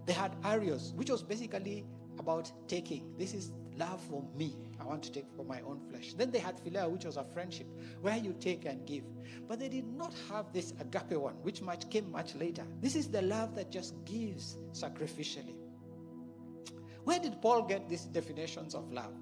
[0.06, 1.84] They had eros, which was basically
[2.18, 3.12] about taking.
[3.18, 4.56] This is love for me.
[4.80, 6.14] I want to take for my own flesh.
[6.14, 7.66] Then they had phileo, which was a friendship,
[8.00, 9.04] where you take and give.
[9.46, 12.64] But they did not have this agape one, which much came much later.
[12.80, 15.54] This is the love that just gives sacrificially.
[17.04, 19.14] Where did Paul get these definitions of love?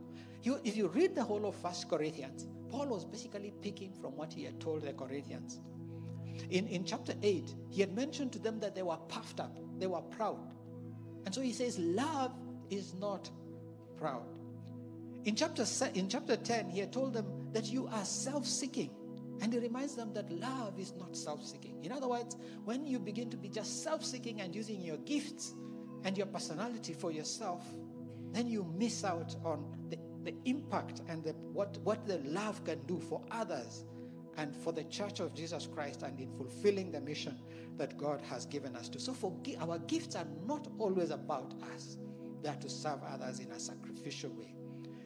[0.42, 4.32] You, if you read the whole of First Corinthians, Paul was basically picking from what
[4.32, 5.60] he had told the Corinthians.
[6.50, 9.86] In, in chapter 8, he had mentioned to them that they were puffed up, they
[9.86, 10.52] were proud.
[11.24, 12.32] And so he says, Love
[12.70, 13.30] is not
[13.96, 14.22] proud.
[15.24, 15.64] In chapter,
[15.94, 18.90] in chapter 10, he had told them that you are self seeking.
[19.42, 21.84] And he reminds them that love is not self seeking.
[21.84, 25.54] In other words, when you begin to be just self seeking and using your gifts
[26.04, 27.64] and your personality for yourself,
[28.32, 32.80] then you miss out on the, the impact and the, what, what the love can
[32.86, 33.84] do for others
[34.36, 37.38] and for the church of Jesus Christ and in fulfilling the mission
[37.78, 39.00] that God has given us to.
[39.00, 41.98] So for, our gifts are not always about us.
[42.42, 44.54] They are to serve others in a sacrificial way.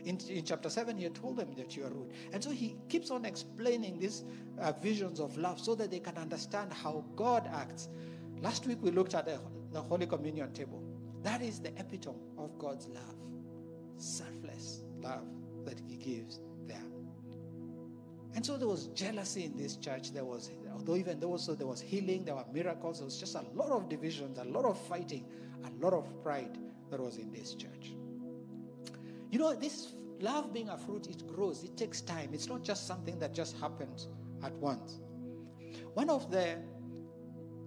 [0.05, 2.11] In, in, chapter 7, he told them that you are rude.
[2.33, 4.24] And so he keeps on explaining these
[4.59, 7.89] uh, visions of love so that they can understand how God acts.
[8.41, 9.39] Last week, we looked at the,
[9.72, 10.83] the Holy Communion table.
[11.22, 13.16] That is the epitome of God's love.
[13.99, 15.26] Selfless love
[15.66, 16.41] that He gives.
[18.35, 20.12] And so there was jealousy in this church.
[20.12, 23.35] There was, although even though also there was healing, there were miracles, there was just
[23.35, 25.24] a lot of divisions, a lot of fighting,
[25.64, 26.57] a lot of pride
[26.91, 27.93] that was in this church.
[29.31, 32.31] You know, this love being a fruit, it grows, it takes time.
[32.33, 34.09] It's not just something that just happens
[34.43, 35.01] at once.
[35.95, 36.57] One of the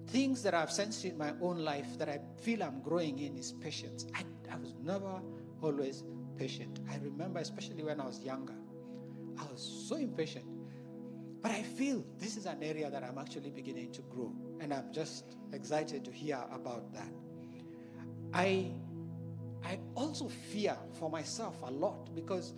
[0.08, 3.54] things that I've sensed in my own life that I feel I'm growing in is
[3.54, 4.06] patience.
[4.14, 5.22] I, I was never
[5.62, 6.04] always
[6.38, 6.80] patient.
[6.92, 8.56] I remember, especially when I was younger,
[9.38, 10.46] I was so impatient.
[11.42, 14.94] But I feel this is an area that I'm actually beginning to grow, and I'm
[14.94, 17.12] just excited to hear about that.
[18.34, 18.72] I,
[19.64, 22.54] I also fear for myself a lot because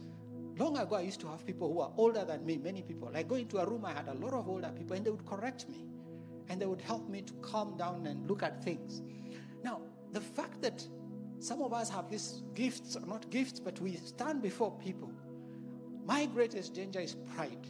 [0.57, 3.11] long ago I used to have people who are older than me, many people.
[3.13, 5.25] I go into a room, I had a lot of older people, and they would
[5.25, 5.83] correct me,
[6.49, 9.01] and they would help me to calm down and look at things.
[9.63, 10.87] Now, the fact that
[11.39, 15.11] some of us have these gifts, or not gifts, but we stand before people.
[16.05, 17.67] My greatest danger is pride.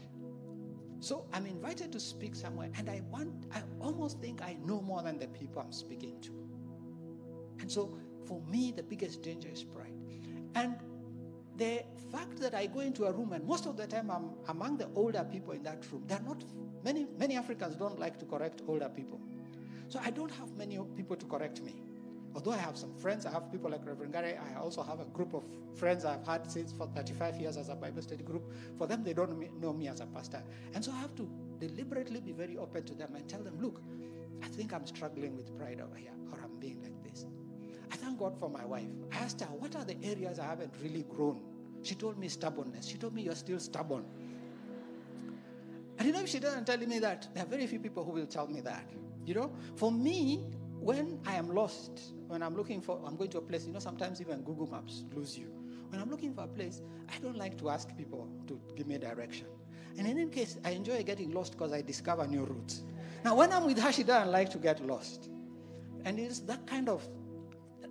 [1.00, 5.02] So I'm invited to speak somewhere, and I want, I almost think I know more
[5.02, 6.32] than the people I'm speaking to.
[7.60, 9.94] And so for me, the biggest danger is pride.
[10.56, 10.76] And
[11.58, 14.78] the fact that I go into a room, and most of the time I'm among
[14.78, 16.44] the older people in that room, they're not,
[16.84, 19.22] many, many Africans don't like to correct older people.
[19.88, 21.82] So I don't have many people to correct me.
[22.36, 25.06] Although I have some friends, I have people like Reverend Gary, I also have a
[25.06, 28.52] group of friends I've had since for 35 years as a Bible study group.
[28.78, 30.44] For them, they don't know me as a pastor.
[30.74, 31.30] And so I have to
[31.60, 33.82] deliberately be very open to them and tell them, look,
[34.44, 37.26] I think I'm struggling with pride over here, or I'm being like this.
[37.90, 38.90] I thank God for my wife.
[39.14, 41.42] I asked her, what are the areas I haven't really grown?
[41.84, 42.86] She told me stubbornness.
[42.86, 44.04] She told me you're still stubborn.
[45.98, 48.12] And you know, if she doesn't tell me that, there are very few people who
[48.12, 48.90] will tell me that.
[49.26, 50.44] You know, for me,
[50.86, 53.80] when I am lost, when I'm looking for, I'm going to a place, you know,
[53.80, 55.48] sometimes even Google Maps lose you.
[55.90, 59.00] When I'm looking for a place, I don't like to ask people to give me
[59.00, 59.48] direction.
[59.98, 62.84] And in any case, I enjoy getting lost because I discover new routes.
[63.24, 65.32] Now, when I'm with she doesn't like to get lost.
[66.04, 67.08] And it's that kind of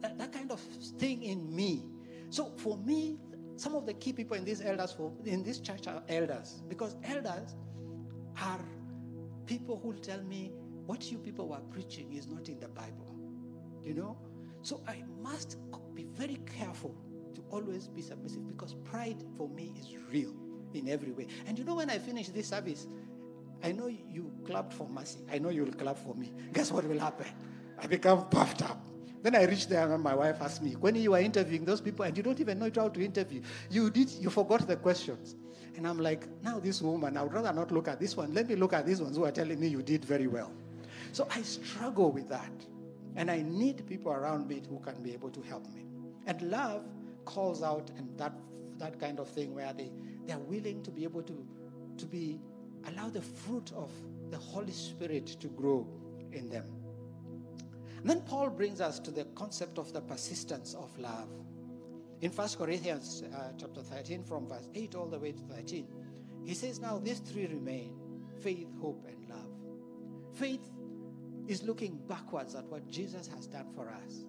[0.00, 0.60] that, that kind of
[1.00, 1.82] thing in me.
[2.30, 3.18] So for me,
[3.56, 6.94] some of the key people in these elders for in this church are elders because
[7.02, 7.56] elders
[8.40, 8.60] are
[9.46, 10.52] people who tell me
[10.86, 13.14] what you people were preaching is not in the Bible.
[13.82, 14.16] You know?
[14.62, 15.58] So I must
[15.94, 16.94] be very careful
[17.34, 20.34] to always be submissive because pride for me is real
[20.72, 21.26] in every way.
[21.46, 22.86] And you know, when I finish this service,
[23.62, 25.20] I know you clapped for mercy.
[25.32, 26.32] I know you'll clap for me.
[26.52, 27.26] Guess what will happen?
[27.78, 28.84] I become puffed up.
[29.22, 32.04] Then I reach there and my wife asked me, when you were interviewing those people
[32.04, 35.34] and you don't even know how to interview, you did you forgot the questions.
[35.76, 38.34] And I'm like, now this woman, I would rather not look at this one.
[38.34, 40.52] Let me look at these ones who are telling me you did very well.
[41.14, 42.50] So I struggle with that.
[43.14, 45.86] And I need people around me who can be able to help me.
[46.26, 46.84] And love
[47.24, 48.32] calls out and that
[48.78, 49.92] that kind of thing where they,
[50.26, 51.46] they are willing to be able to,
[51.98, 52.40] to be
[52.88, 53.92] allow the fruit of
[54.30, 55.86] the Holy Spirit to grow
[56.32, 56.66] in them.
[58.00, 61.28] And then Paul brings us to the concept of the persistence of love.
[62.22, 65.86] In 1 Corinthians uh, chapter 13, from verse 8 all the way to 13,
[66.44, 67.94] he says, Now these three remain
[68.42, 69.46] faith, hope, and love.
[70.34, 70.73] Faith
[71.46, 74.26] is looking backwards at what Jesus has done for us.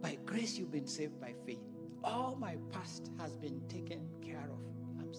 [0.00, 1.62] By grace, you've been saved by faith.
[2.02, 4.58] All my past has been taken care of.
[4.98, 5.12] I'm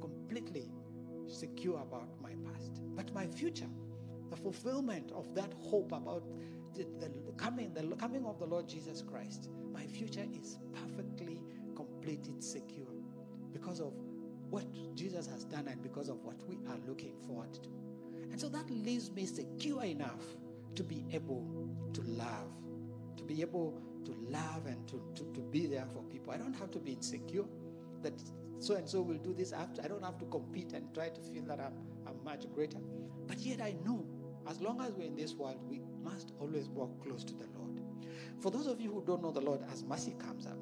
[0.00, 0.70] completely
[1.26, 2.80] secure about my past.
[2.94, 3.68] But my future,
[4.30, 6.24] the fulfillment of that hope about
[6.74, 11.40] the, the, coming, the coming of the Lord Jesus Christ, my future is perfectly
[11.74, 12.86] completed, secure
[13.52, 13.94] because of
[14.50, 14.64] what
[14.94, 17.83] Jesus has done and because of what we are looking forward to.
[18.34, 20.24] And so that leaves me secure enough
[20.74, 21.46] to be able
[21.92, 22.50] to love,
[23.16, 26.32] to be able to love and to, to, to be there for people.
[26.32, 27.44] I don't have to be insecure
[28.02, 28.12] that
[28.58, 29.50] so and so will do this.
[29.50, 31.74] To, I don't have to compete and try to feel that I'm,
[32.08, 32.78] I'm much greater.
[33.28, 34.04] But yet I know
[34.50, 37.82] as long as we're in this world, we must always walk close to the Lord.
[38.40, 40.58] For those of you who don't know the Lord, as mercy comes up,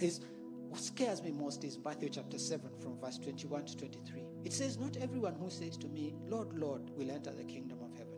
[0.00, 0.22] is
[0.70, 4.22] what scares me most is Matthew chapter 7 from verse 21 to 23.
[4.44, 7.92] It says, Not everyone who says to me, Lord, Lord, will enter the kingdom of
[7.98, 8.14] heaven,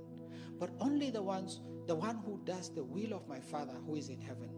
[0.59, 4.11] but only the ones, the one who does the will of my Father who is
[4.11, 4.51] in heaven.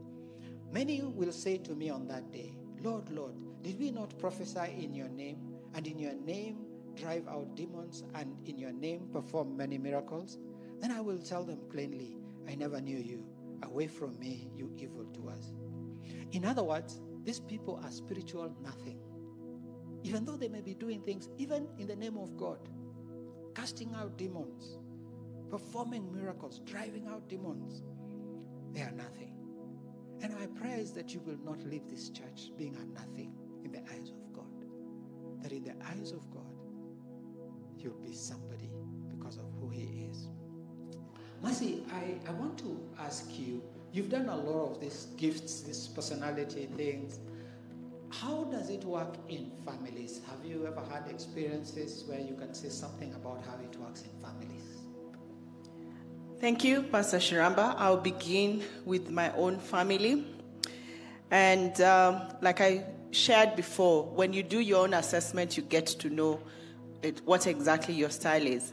[0.72, 4.92] Many will say to me on that day, Lord, Lord, did we not prophesy in
[4.92, 5.38] your name,
[5.74, 6.66] and in your name
[6.96, 10.38] drive out demons, and in your name perform many miracles?
[10.80, 12.16] Then I will tell them plainly,
[12.48, 13.24] I never knew you.
[13.62, 15.52] Away from me, you evil doers.
[16.32, 18.98] In other words, these people are spiritual nothing.
[20.02, 22.58] Even though they may be doing things, even in the name of God,
[23.54, 24.78] casting out demons,
[25.50, 27.82] performing miracles, driving out demons,
[28.72, 29.32] they are nothing.
[30.20, 33.32] And my prayer is that you will not leave this church being a nothing
[33.64, 34.44] in the eyes of God.
[35.42, 36.42] That in the eyes of God,
[37.78, 38.70] you'll be somebody
[39.08, 40.28] because of who He is.
[41.42, 43.62] Mercy, I, I want to ask you
[43.94, 47.20] you've done a lot of these gifts, these personality things.
[48.10, 50.20] How does it work in families?
[50.28, 54.10] Have you ever had experiences where you can say something about how it works in
[54.20, 54.64] families?
[56.40, 57.76] Thank you, Pastor Shiramba.
[57.78, 60.26] I'll begin with my own family.
[61.30, 66.10] And um, like I shared before, when you do your own assessment, you get to
[66.10, 66.40] know
[67.02, 68.72] it, what exactly your style is.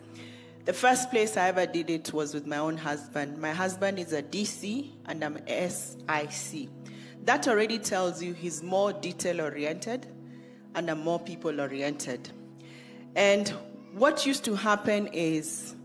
[0.63, 3.39] The first place I ever did it was with my own husband.
[3.39, 6.69] My husband is a DC and I'm SIC.
[7.23, 10.05] That already tells you he's more detail oriented
[10.75, 12.29] and I'm more people oriented.
[13.15, 13.49] And
[13.93, 15.75] what used to happen is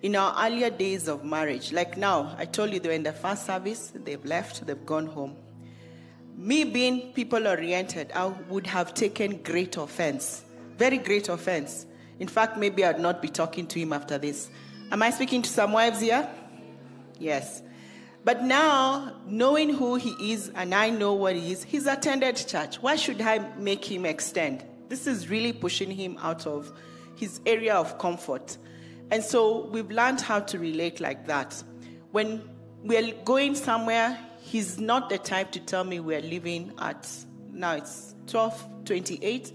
[0.00, 3.12] in our earlier days of marriage, like now, I told you they were in the
[3.12, 5.36] first service, they've left, they've gone home.
[6.38, 10.42] Me being people oriented, I would have taken great offense,
[10.78, 11.84] very great offense.
[12.18, 14.48] In fact, maybe I'd not be talking to him after this.
[14.90, 16.28] Am I speaking to some wives here?
[17.18, 17.62] Yes.
[18.24, 22.76] But now, knowing who he is and I know what he is, he's attended church.
[22.82, 24.64] Why should I make him extend?
[24.88, 26.72] This is really pushing him out of
[27.16, 28.56] his area of comfort.
[29.10, 31.62] And so we've learned how to relate like that.
[32.10, 32.42] When
[32.82, 37.08] we're going somewhere, he's not the type to tell me we're leaving at
[37.52, 39.52] now it's 12:28.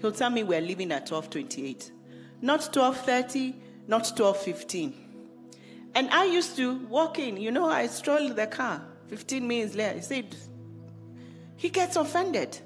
[0.00, 1.92] He'll tell me we're leaving at 12:28.
[2.40, 3.54] Not 12:30,
[3.88, 4.92] not 12:15.
[5.94, 9.94] And I used to walk in, you know, I strolled the car 15 minutes later.
[9.94, 10.36] He said,
[11.56, 12.58] he gets offended.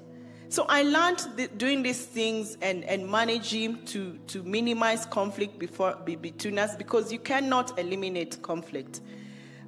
[0.49, 6.17] So I learned doing these things and, and managing to, to minimize conflict before, be,
[6.17, 8.99] between us because you cannot eliminate conflict.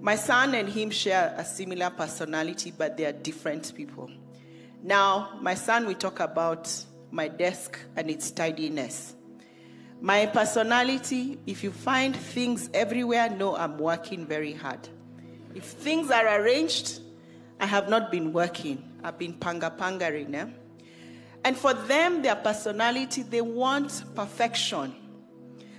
[0.01, 4.11] My son and him share a similar personality, but they are different people.
[4.83, 6.69] Now, my son, we talk about
[7.11, 9.15] my desk and its tidiness.
[10.03, 14.89] My personality, if you find things everywhere, no, I'm working very hard.
[15.55, 16.99] If things are arranged,
[17.57, 18.83] I have not been working.
[19.01, 20.35] I've been panga pangering.
[20.35, 20.47] Eh?
[21.45, 24.93] And for them, their personality, they want perfection.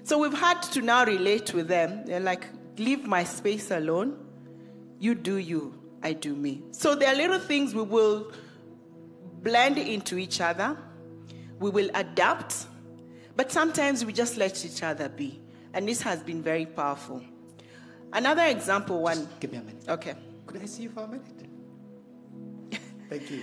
[0.04, 2.06] So we've had to now relate with them.
[2.06, 2.46] They're like,
[2.78, 4.16] leave my space alone.
[5.00, 6.62] You do you, I do me.
[6.70, 8.32] So there are little things we will
[9.42, 10.78] blend into each other,
[11.58, 12.68] we will adapt,
[13.36, 15.40] but sometimes we just let each other be.
[15.72, 17.22] And this has been very powerful.
[18.12, 19.28] Another example one.
[19.40, 19.84] Give me a minute.
[19.88, 20.14] Okay.
[20.46, 21.26] Could I see you for a minute?
[23.10, 23.42] Thank you.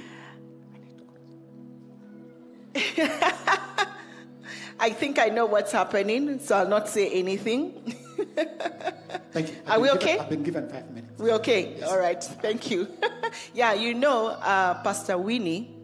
[4.80, 7.74] I think I know what's happening, so I'll not say anything.
[9.32, 9.56] Thank you.
[9.68, 10.20] Are I've we been okay?
[10.20, 11.20] I've been given five minutes.
[11.20, 11.82] We're okay?
[11.84, 12.24] All right.
[12.24, 12.88] Thank you.
[13.54, 15.76] yeah, you know, uh, Pastor Winnie,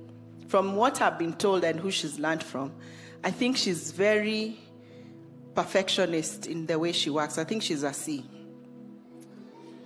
[0.47, 2.71] from what I've been told and who she's learned from,
[3.23, 4.59] I think she's very
[5.55, 7.37] perfectionist in the way she works.
[7.37, 8.25] I think she's a C.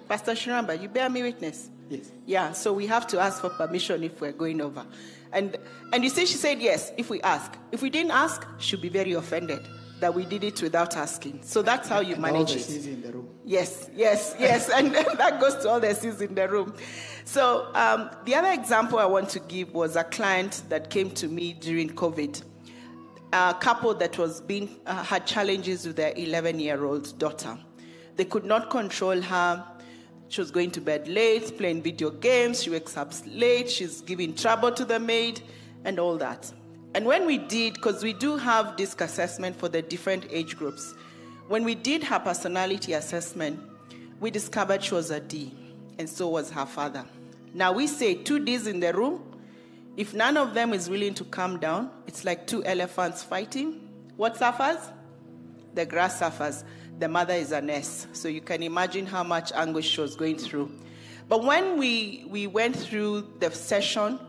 [0.08, 1.70] Pastor Shiramba, you bear me witness.
[1.90, 2.12] Yes.
[2.26, 4.86] Yeah, so we have to ask for permission if we're going over.
[5.34, 5.58] And
[5.94, 7.58] and you see, she said yes if we ask.
[7.72, 9.68] If we didn't ask, she'll be very offended
[10.02, 11.40] that we did it without asking.
[11.44, 12.86] So that's how you And all manage the it.
[12.88, 13.30] In the room.
[13.46, 14.70] Yes, yes, yes.
[14.74, 16.74] And that goes to all the C's in the room.
[17.24, 21.28] So, um, the other example I want to give was a client that came to
[21.28, 22.44] me during COVID.
[23.34, 27.58] A couple that was being, uh, had challenges with their 11 year old daughter.
[28.18, 29.66] They could not control her.
[30.28, 32.64] She was going to bed late, playing video games.
[32.64, 33.70] She wakes up late.
[33.70, 35.42] She's giving trouble to the maid
[35.86, 36.52] and all that.
[36.94, 40.94] And when we did, because we do have DISC assessment for the different age groups,
[41.48, 43.60] when we did her personality assessment,
[44.20, 45.54] we discovered she was a D,
[45.98, 47.06] and so was her father.
[47.54, 49.22] Now we say two D's in the room.
[49.98, 53.90] If none of them is willing to calm down, it's like two elephants fighting.
[54.16, 54.90] What suffers?
[55.74, 56.64] The grass suffers.
[57.00, 58.08] The mother is an S.
[58.14, 60.72] So you can imagine how much anguish she was going through.
[61.28, 64.20] But when we, we went through the session,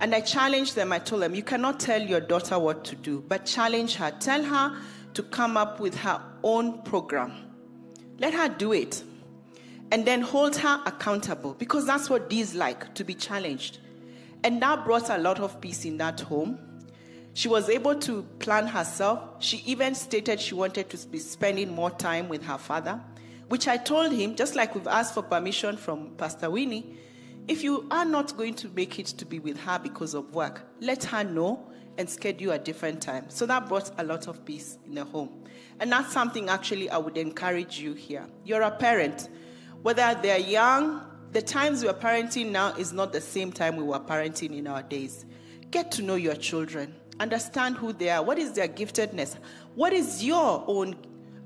[0.00, 3.24] and I challenged them, I told them, you cannot tell your daughter what to do,
[3.28, 4.10] but challenge her.
[4.20, 4.76] Tell her
[5.14, 7.32] to come up with her own program.
[8.18, 9.02] Let her do it.
[9.92, 13.78] And then hold her accountable because that's what D's like to be challenged.
[14.44, 16.58] And that brought a lot of peace in that home.
[17.32, 19.42] She was able to plan herself.
[19.42, 23.00] She even stated she wanted to be spending more time with her father,
[23.48, 26.96] which I told him, just like we've asked for permission from Pastor Winnie,
[27.48, 30.62] if you are not going to make it to be with her because of work,
[30.80, 31.66] let her know
[31.96, 33.24] and schedule a different time.
[33.28, 35.44] So that brought a lot of peace in the home.
[35.80, 38.26] And that's something actually I would encourage you here.
[38.44, 39.28] You're a parent,
[39.82, 41.02] whether they're young,
[41.34, 44.68] the times we are parenting now is not the same time we were parenting in
[44.68, 45.26] our days.
[45.72, 49.36] Get to know your children, understand who they are, what is their giftedness,
[49.74, 50.94] what is your own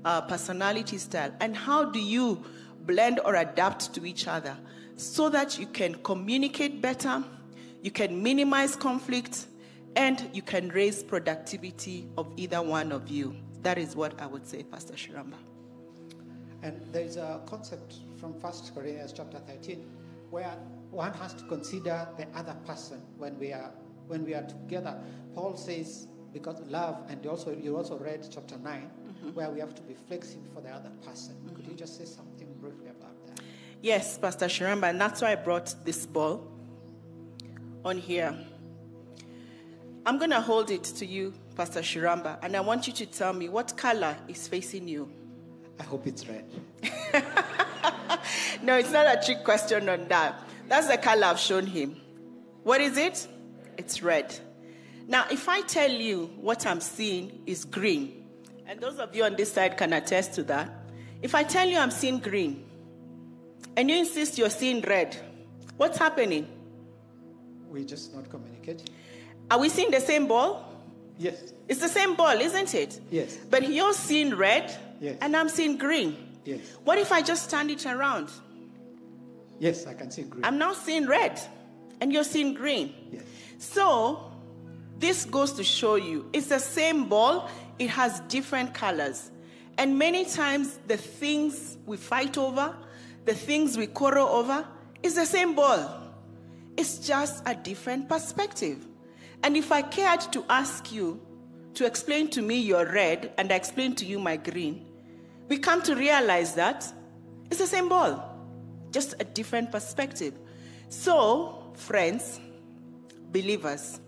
[0.05, 2.45] uh, personality style, and how do you
[2.81, 4.55] blend or adapt to each other
[4.95, 7.23] so that you can communicate better,
[7.81, 9.47] you can minimize conflict,
[9.95, 13.35] and you can raise productivity of either one of you.
[13.63, 15.48] That is what I would say, Pastor Shiramba.
[16.61, 19.85] And there is a concept from 1 Corinthians chapter 13
[20.29, 20.53] where
[20.91, 23.71] one has to consider the other person when we are
[24.07, 24.99] when we are together.
[25.35, 28.89] Paul says because love and also you also read chapter 9
[29.19, 29.33] Mm-hmm.
[29.33, 31.35] where we have to be flexible for the other person.
[31.53, 33.41] Could you just say something briefly about that?
[33.81, 36.47] Yes, Pastor Shiramba, and that's why I brought this ball
[37.83, 38.33] on here.
[40.05, 43.33] I'm going to hold it to you, Pastor Shiramba, and I want you to tell
[43.33, 45.11] me what color is facing you.
[45.79, 46.45] I hope it's red.
[48.61, 50.43] No, it's not a trick question on that.
[50.67, 51.95] That's the color I've shown him.
[52.63, 53.27] What is it?
[53.77, 54.37] It's red.
[55.07, 58.25] Now, if I tell you what I'm seeing is green,
[58.67, 60.71] and those of you on this side can attest to that,
[61.21, 62.65] if I tell you I'm seeing green,
[63.77, 65.17] and you insist you're seeing red,
[65.77, 66.47] what's happening?
[67.69, 68.87] We're just not communicating.
[69.49, 70.65] Are we seeing the same ball?
[71.17, 71.53] Yes.
[71.67, 72.99] It's the same ball, isn't it?
[73.09, 73.37] Yes.
[73.49, 75.17] But you're seeing red, Yes.
[75.21, 76.15] and I'm seeing green.
[76.45, 76.59] Yes.
[76.83, 78.29] What if I just turn it around?
[79.59, 80.43] Yes, I can see green.
[80.43, 81.39] I'm now seeing red,
[82.01, 82.93] and you're seeing green.
[83.11, 83.23] yes.
[83.57, 84.31] So,
[84.97, 89.31] this goes to show you it's the same ball, it has different colors.
[89.77, 92.75] And many times, the things we fight over,
[93.25, 94.65] the things we quarrel over,
[95.03, 96.13] is the same ball.
[96.75, 98.85] It's just a different perspective.
[99.43, 101.21] And if I cared to ask you
[101.75, 104.85] to explain to me your red and I explain to you my green,
[105.49, 106.91] we come to realize that
[107.49, 108.37] it's the same ball,
[108.91, 110.33] just a different perspective.
[110.89, 112.39] So, friends,
[113.31, 113.99] believers,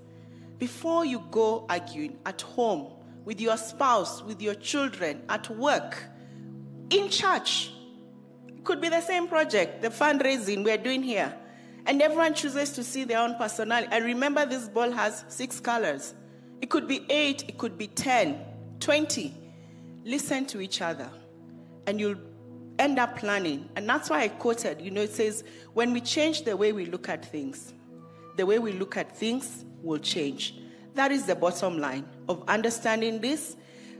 [0.59, 2.93] before you go arguing at home
[3.25, 6.03] with your spouse, with your children, at work,
[6.91, 7.71] in church,
[8.47, 11.35] it could be the same project, the fundraising we're doing here.
[11.87, 13.87] And everyone chooses to see their own personality.
[13.91, 16.13] And remember, this ball has six colors.
[16.61, 18.39] It could be eight, it could be 10,
[18.79, 19.33] 20.
[20.03, 21.09] Listen to each other,
[21.91, 22.15] and you'll
[22.79, 23.67] end up planning.
[23.75, 26.85] And that's why I quoted, you know, it says, when we change the way we
[26.85, 27.73] look at things,
[28.37, 30.55] the way we look at things will change.
[30.95, 33.57] That is the bottom line of understanding this.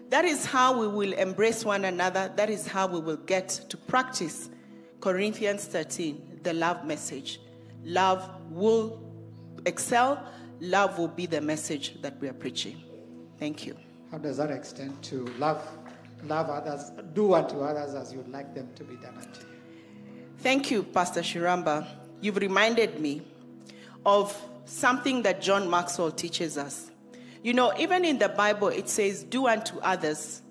[0.08, 2.32] That is how we will embrace one another.
[2.38, 4.50] That is how we will get to practice
[5.02, 7.42] Corinthians 13, the love message.
[7.84, 9.04] Love will
[9.66, 10.26] excel,
[10.62, 12.82] love will be the message that we are preaching.
[13.38, 13.76] Thank you.
[14.12, 15.68] How does that extend to love
[16.24, 19.48] love others, do unto others as you'd like them to be done unto you?
[20.40, 21.86] Thank you, Pastor Shiramba.
[22.20, 23.22] You've reminded me
[24.06, 26.92] of something that John Maxwell teaches us.
[27.44, 30.42] You know, even in the Bible, it says, Do unto others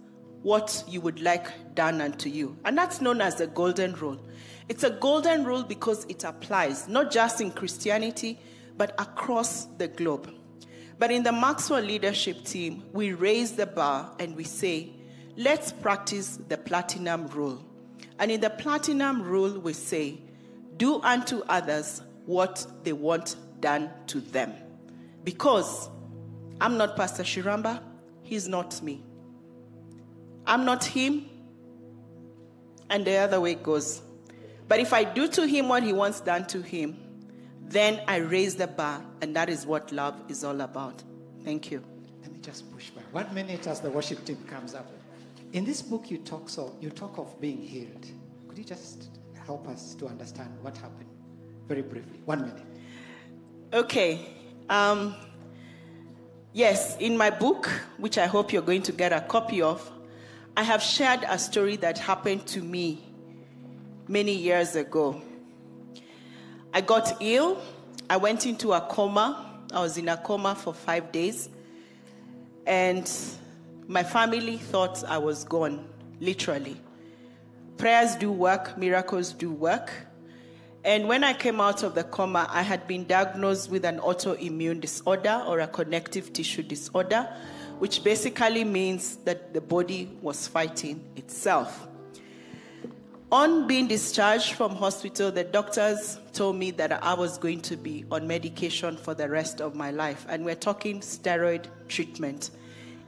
[0.43, 2.57] what you would like done unto you.
[2.64, 4.21] And that's known as the golden rule.
[4.68, 8.39] It's a golden rule because it applies not just in Christianity,
[8.77, 10.33] but across the globe.
[10.99, 14.91] But in the Maxwell leadership team, we raise the bar and we say,
[15.37, 17.64] let's practice the platinum rule.
[18.18, 20.18] And in the platinum rule, we say,
[20.76, 24.53] do unto others what they want done to them.
[25.24, 25.89] Because
[26.61, 27.83] I'm not Pastor Shiramba,
[28.22, 29.03] he's not me.
[30.47, 31.28] I'm not him,
[32.89, 34.03] and the other way goes.
[34.68, 36.97] But if I do to him what he wants done to him,
[37.62, 41.03] then I raise the bar, and that is what love is all about.
[41.45, 41.83] Thank you.
[42.22, 43.05] Let me just push back.
[43.12, 44.91] One minute as the worship team comes up.
[45.53, 48.07] In this book, you talk so you talk of being healed.
[48.48, 49.09] Could you just
[49.44, 51.09] help us to understand what happened,
[51.66, 52.20] very briefly?
[52.24, 52.62] One minute.
[53.72, 54.26] Okay.
[54.68, 55.16] Um,
[56.53, 59.90] yes, in my book, which I hope you're going to get a copy of,
[60.57, 63.05] I have shared a story that happened to me
[64.07, 65.20] many years ago.
[66.72, 67.61] I got ill.
[68.09, 69.62] I went into a coma.
[69.72, 71.48] I was in a coma for five days.
[72.66, 73.11] And
[73.91, 75.84] my family thought I was gone,
[76.20, 76.80] literally.
[77.76, 79.91] Prayers do work, miracles do work.
[80.84, 84.80] And when I came out of the coma, I had been diagnosed with an autoimmune
[84.80, 87.28] disorder or a connective tissue disorder,
[87.80, 91.88] which basically means that the body was fighting itself.
[93.32, 98.05] On being discharged from hospital, the doctors told me that I was going to be
[98.12, 100.26] on medication for the rest of my life.
[100.28, 102.51] And we're talking steroid treatment.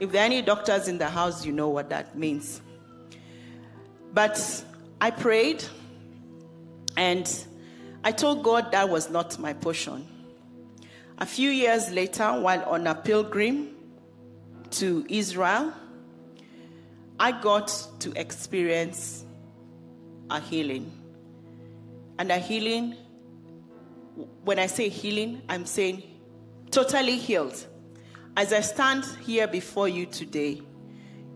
[0.03, 2.61] If there are any doctors in the house, you know what that means.
[4.13, 4.65] But
[5.01, 5.63] I prayed
[6.97, 7.33] and
[8.03, 10.05] I told God that was not my portion.
[11.19, 13.77] A few years later, while on a pilgrim
[14.71, 15.73] to Israel,
[17.21, 17.69] I got
[18.01, 19.25] to experience
[20.31, 20.91] a healing.
[22.19, 22.97] And a healing,
[24.43, 26.03] when I say healing, I'm saying
[26.73, 27.69] totally healed.
[28.35, 30.63] As I stand here before you today,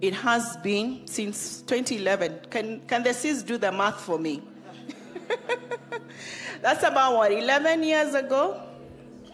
[0.01, 2.41] it has been since 2011.
[2.49, 4.43] Can, can the sis do the math for me?
[6.63, 8.63] That's about what, 11 years ago?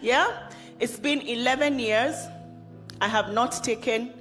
[0.01, 0.49] Yeah?
[0.81, 2.17] It's been 11 years.
[3.01, 4.13] I have not taken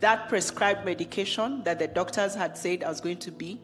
[0.00, 3.60] that prescribed medication that the doctors had said I was going to be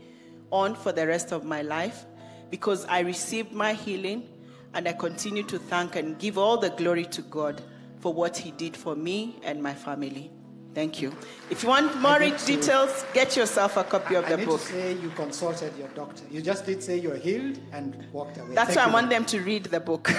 [0.52, 2.04] on for the rest of my life
[2.50, 4.28] because I received my healing
[4.72, 7.60] and I continue to thank and give all the glory to God
[8.00, 10.30] for what He did for me and my family.
[10.74, 11.10] Thank you.
[11.48, 14.60] If you want more details, get yourself a copy of the I the need book.
[14.60, 16.24] to say you consulted your doctor.
[16.30, 18.54] You just did say you're healed and walked away.
[18.54, 20.10] That's Thank why I want them to read the book.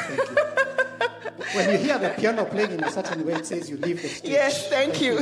[1.53, 4.07] When you hear the piano playing in a certain way, it says you leave the
[4.09, 4.31] stage.
[4.31, 5.19] yes, thank you.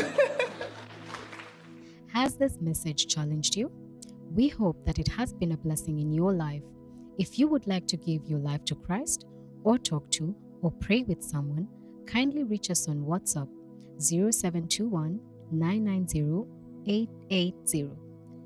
[2.14, 3.70] Has this message challenged you?
[4.32, 6.64] We hope that it has been a blessing in your life.
[7.18, 9.26] If you would like to give your life to Christ,
[9.64, 11.68] or talk to, or pray with someone,
[12.06, 13.50] kindly reach us on WhatsApp
[14.00, 15.20] 0721
[15.52, 16.46] 990
[16.88, 17.90] 880.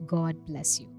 [0.06, 0.99] God bless you.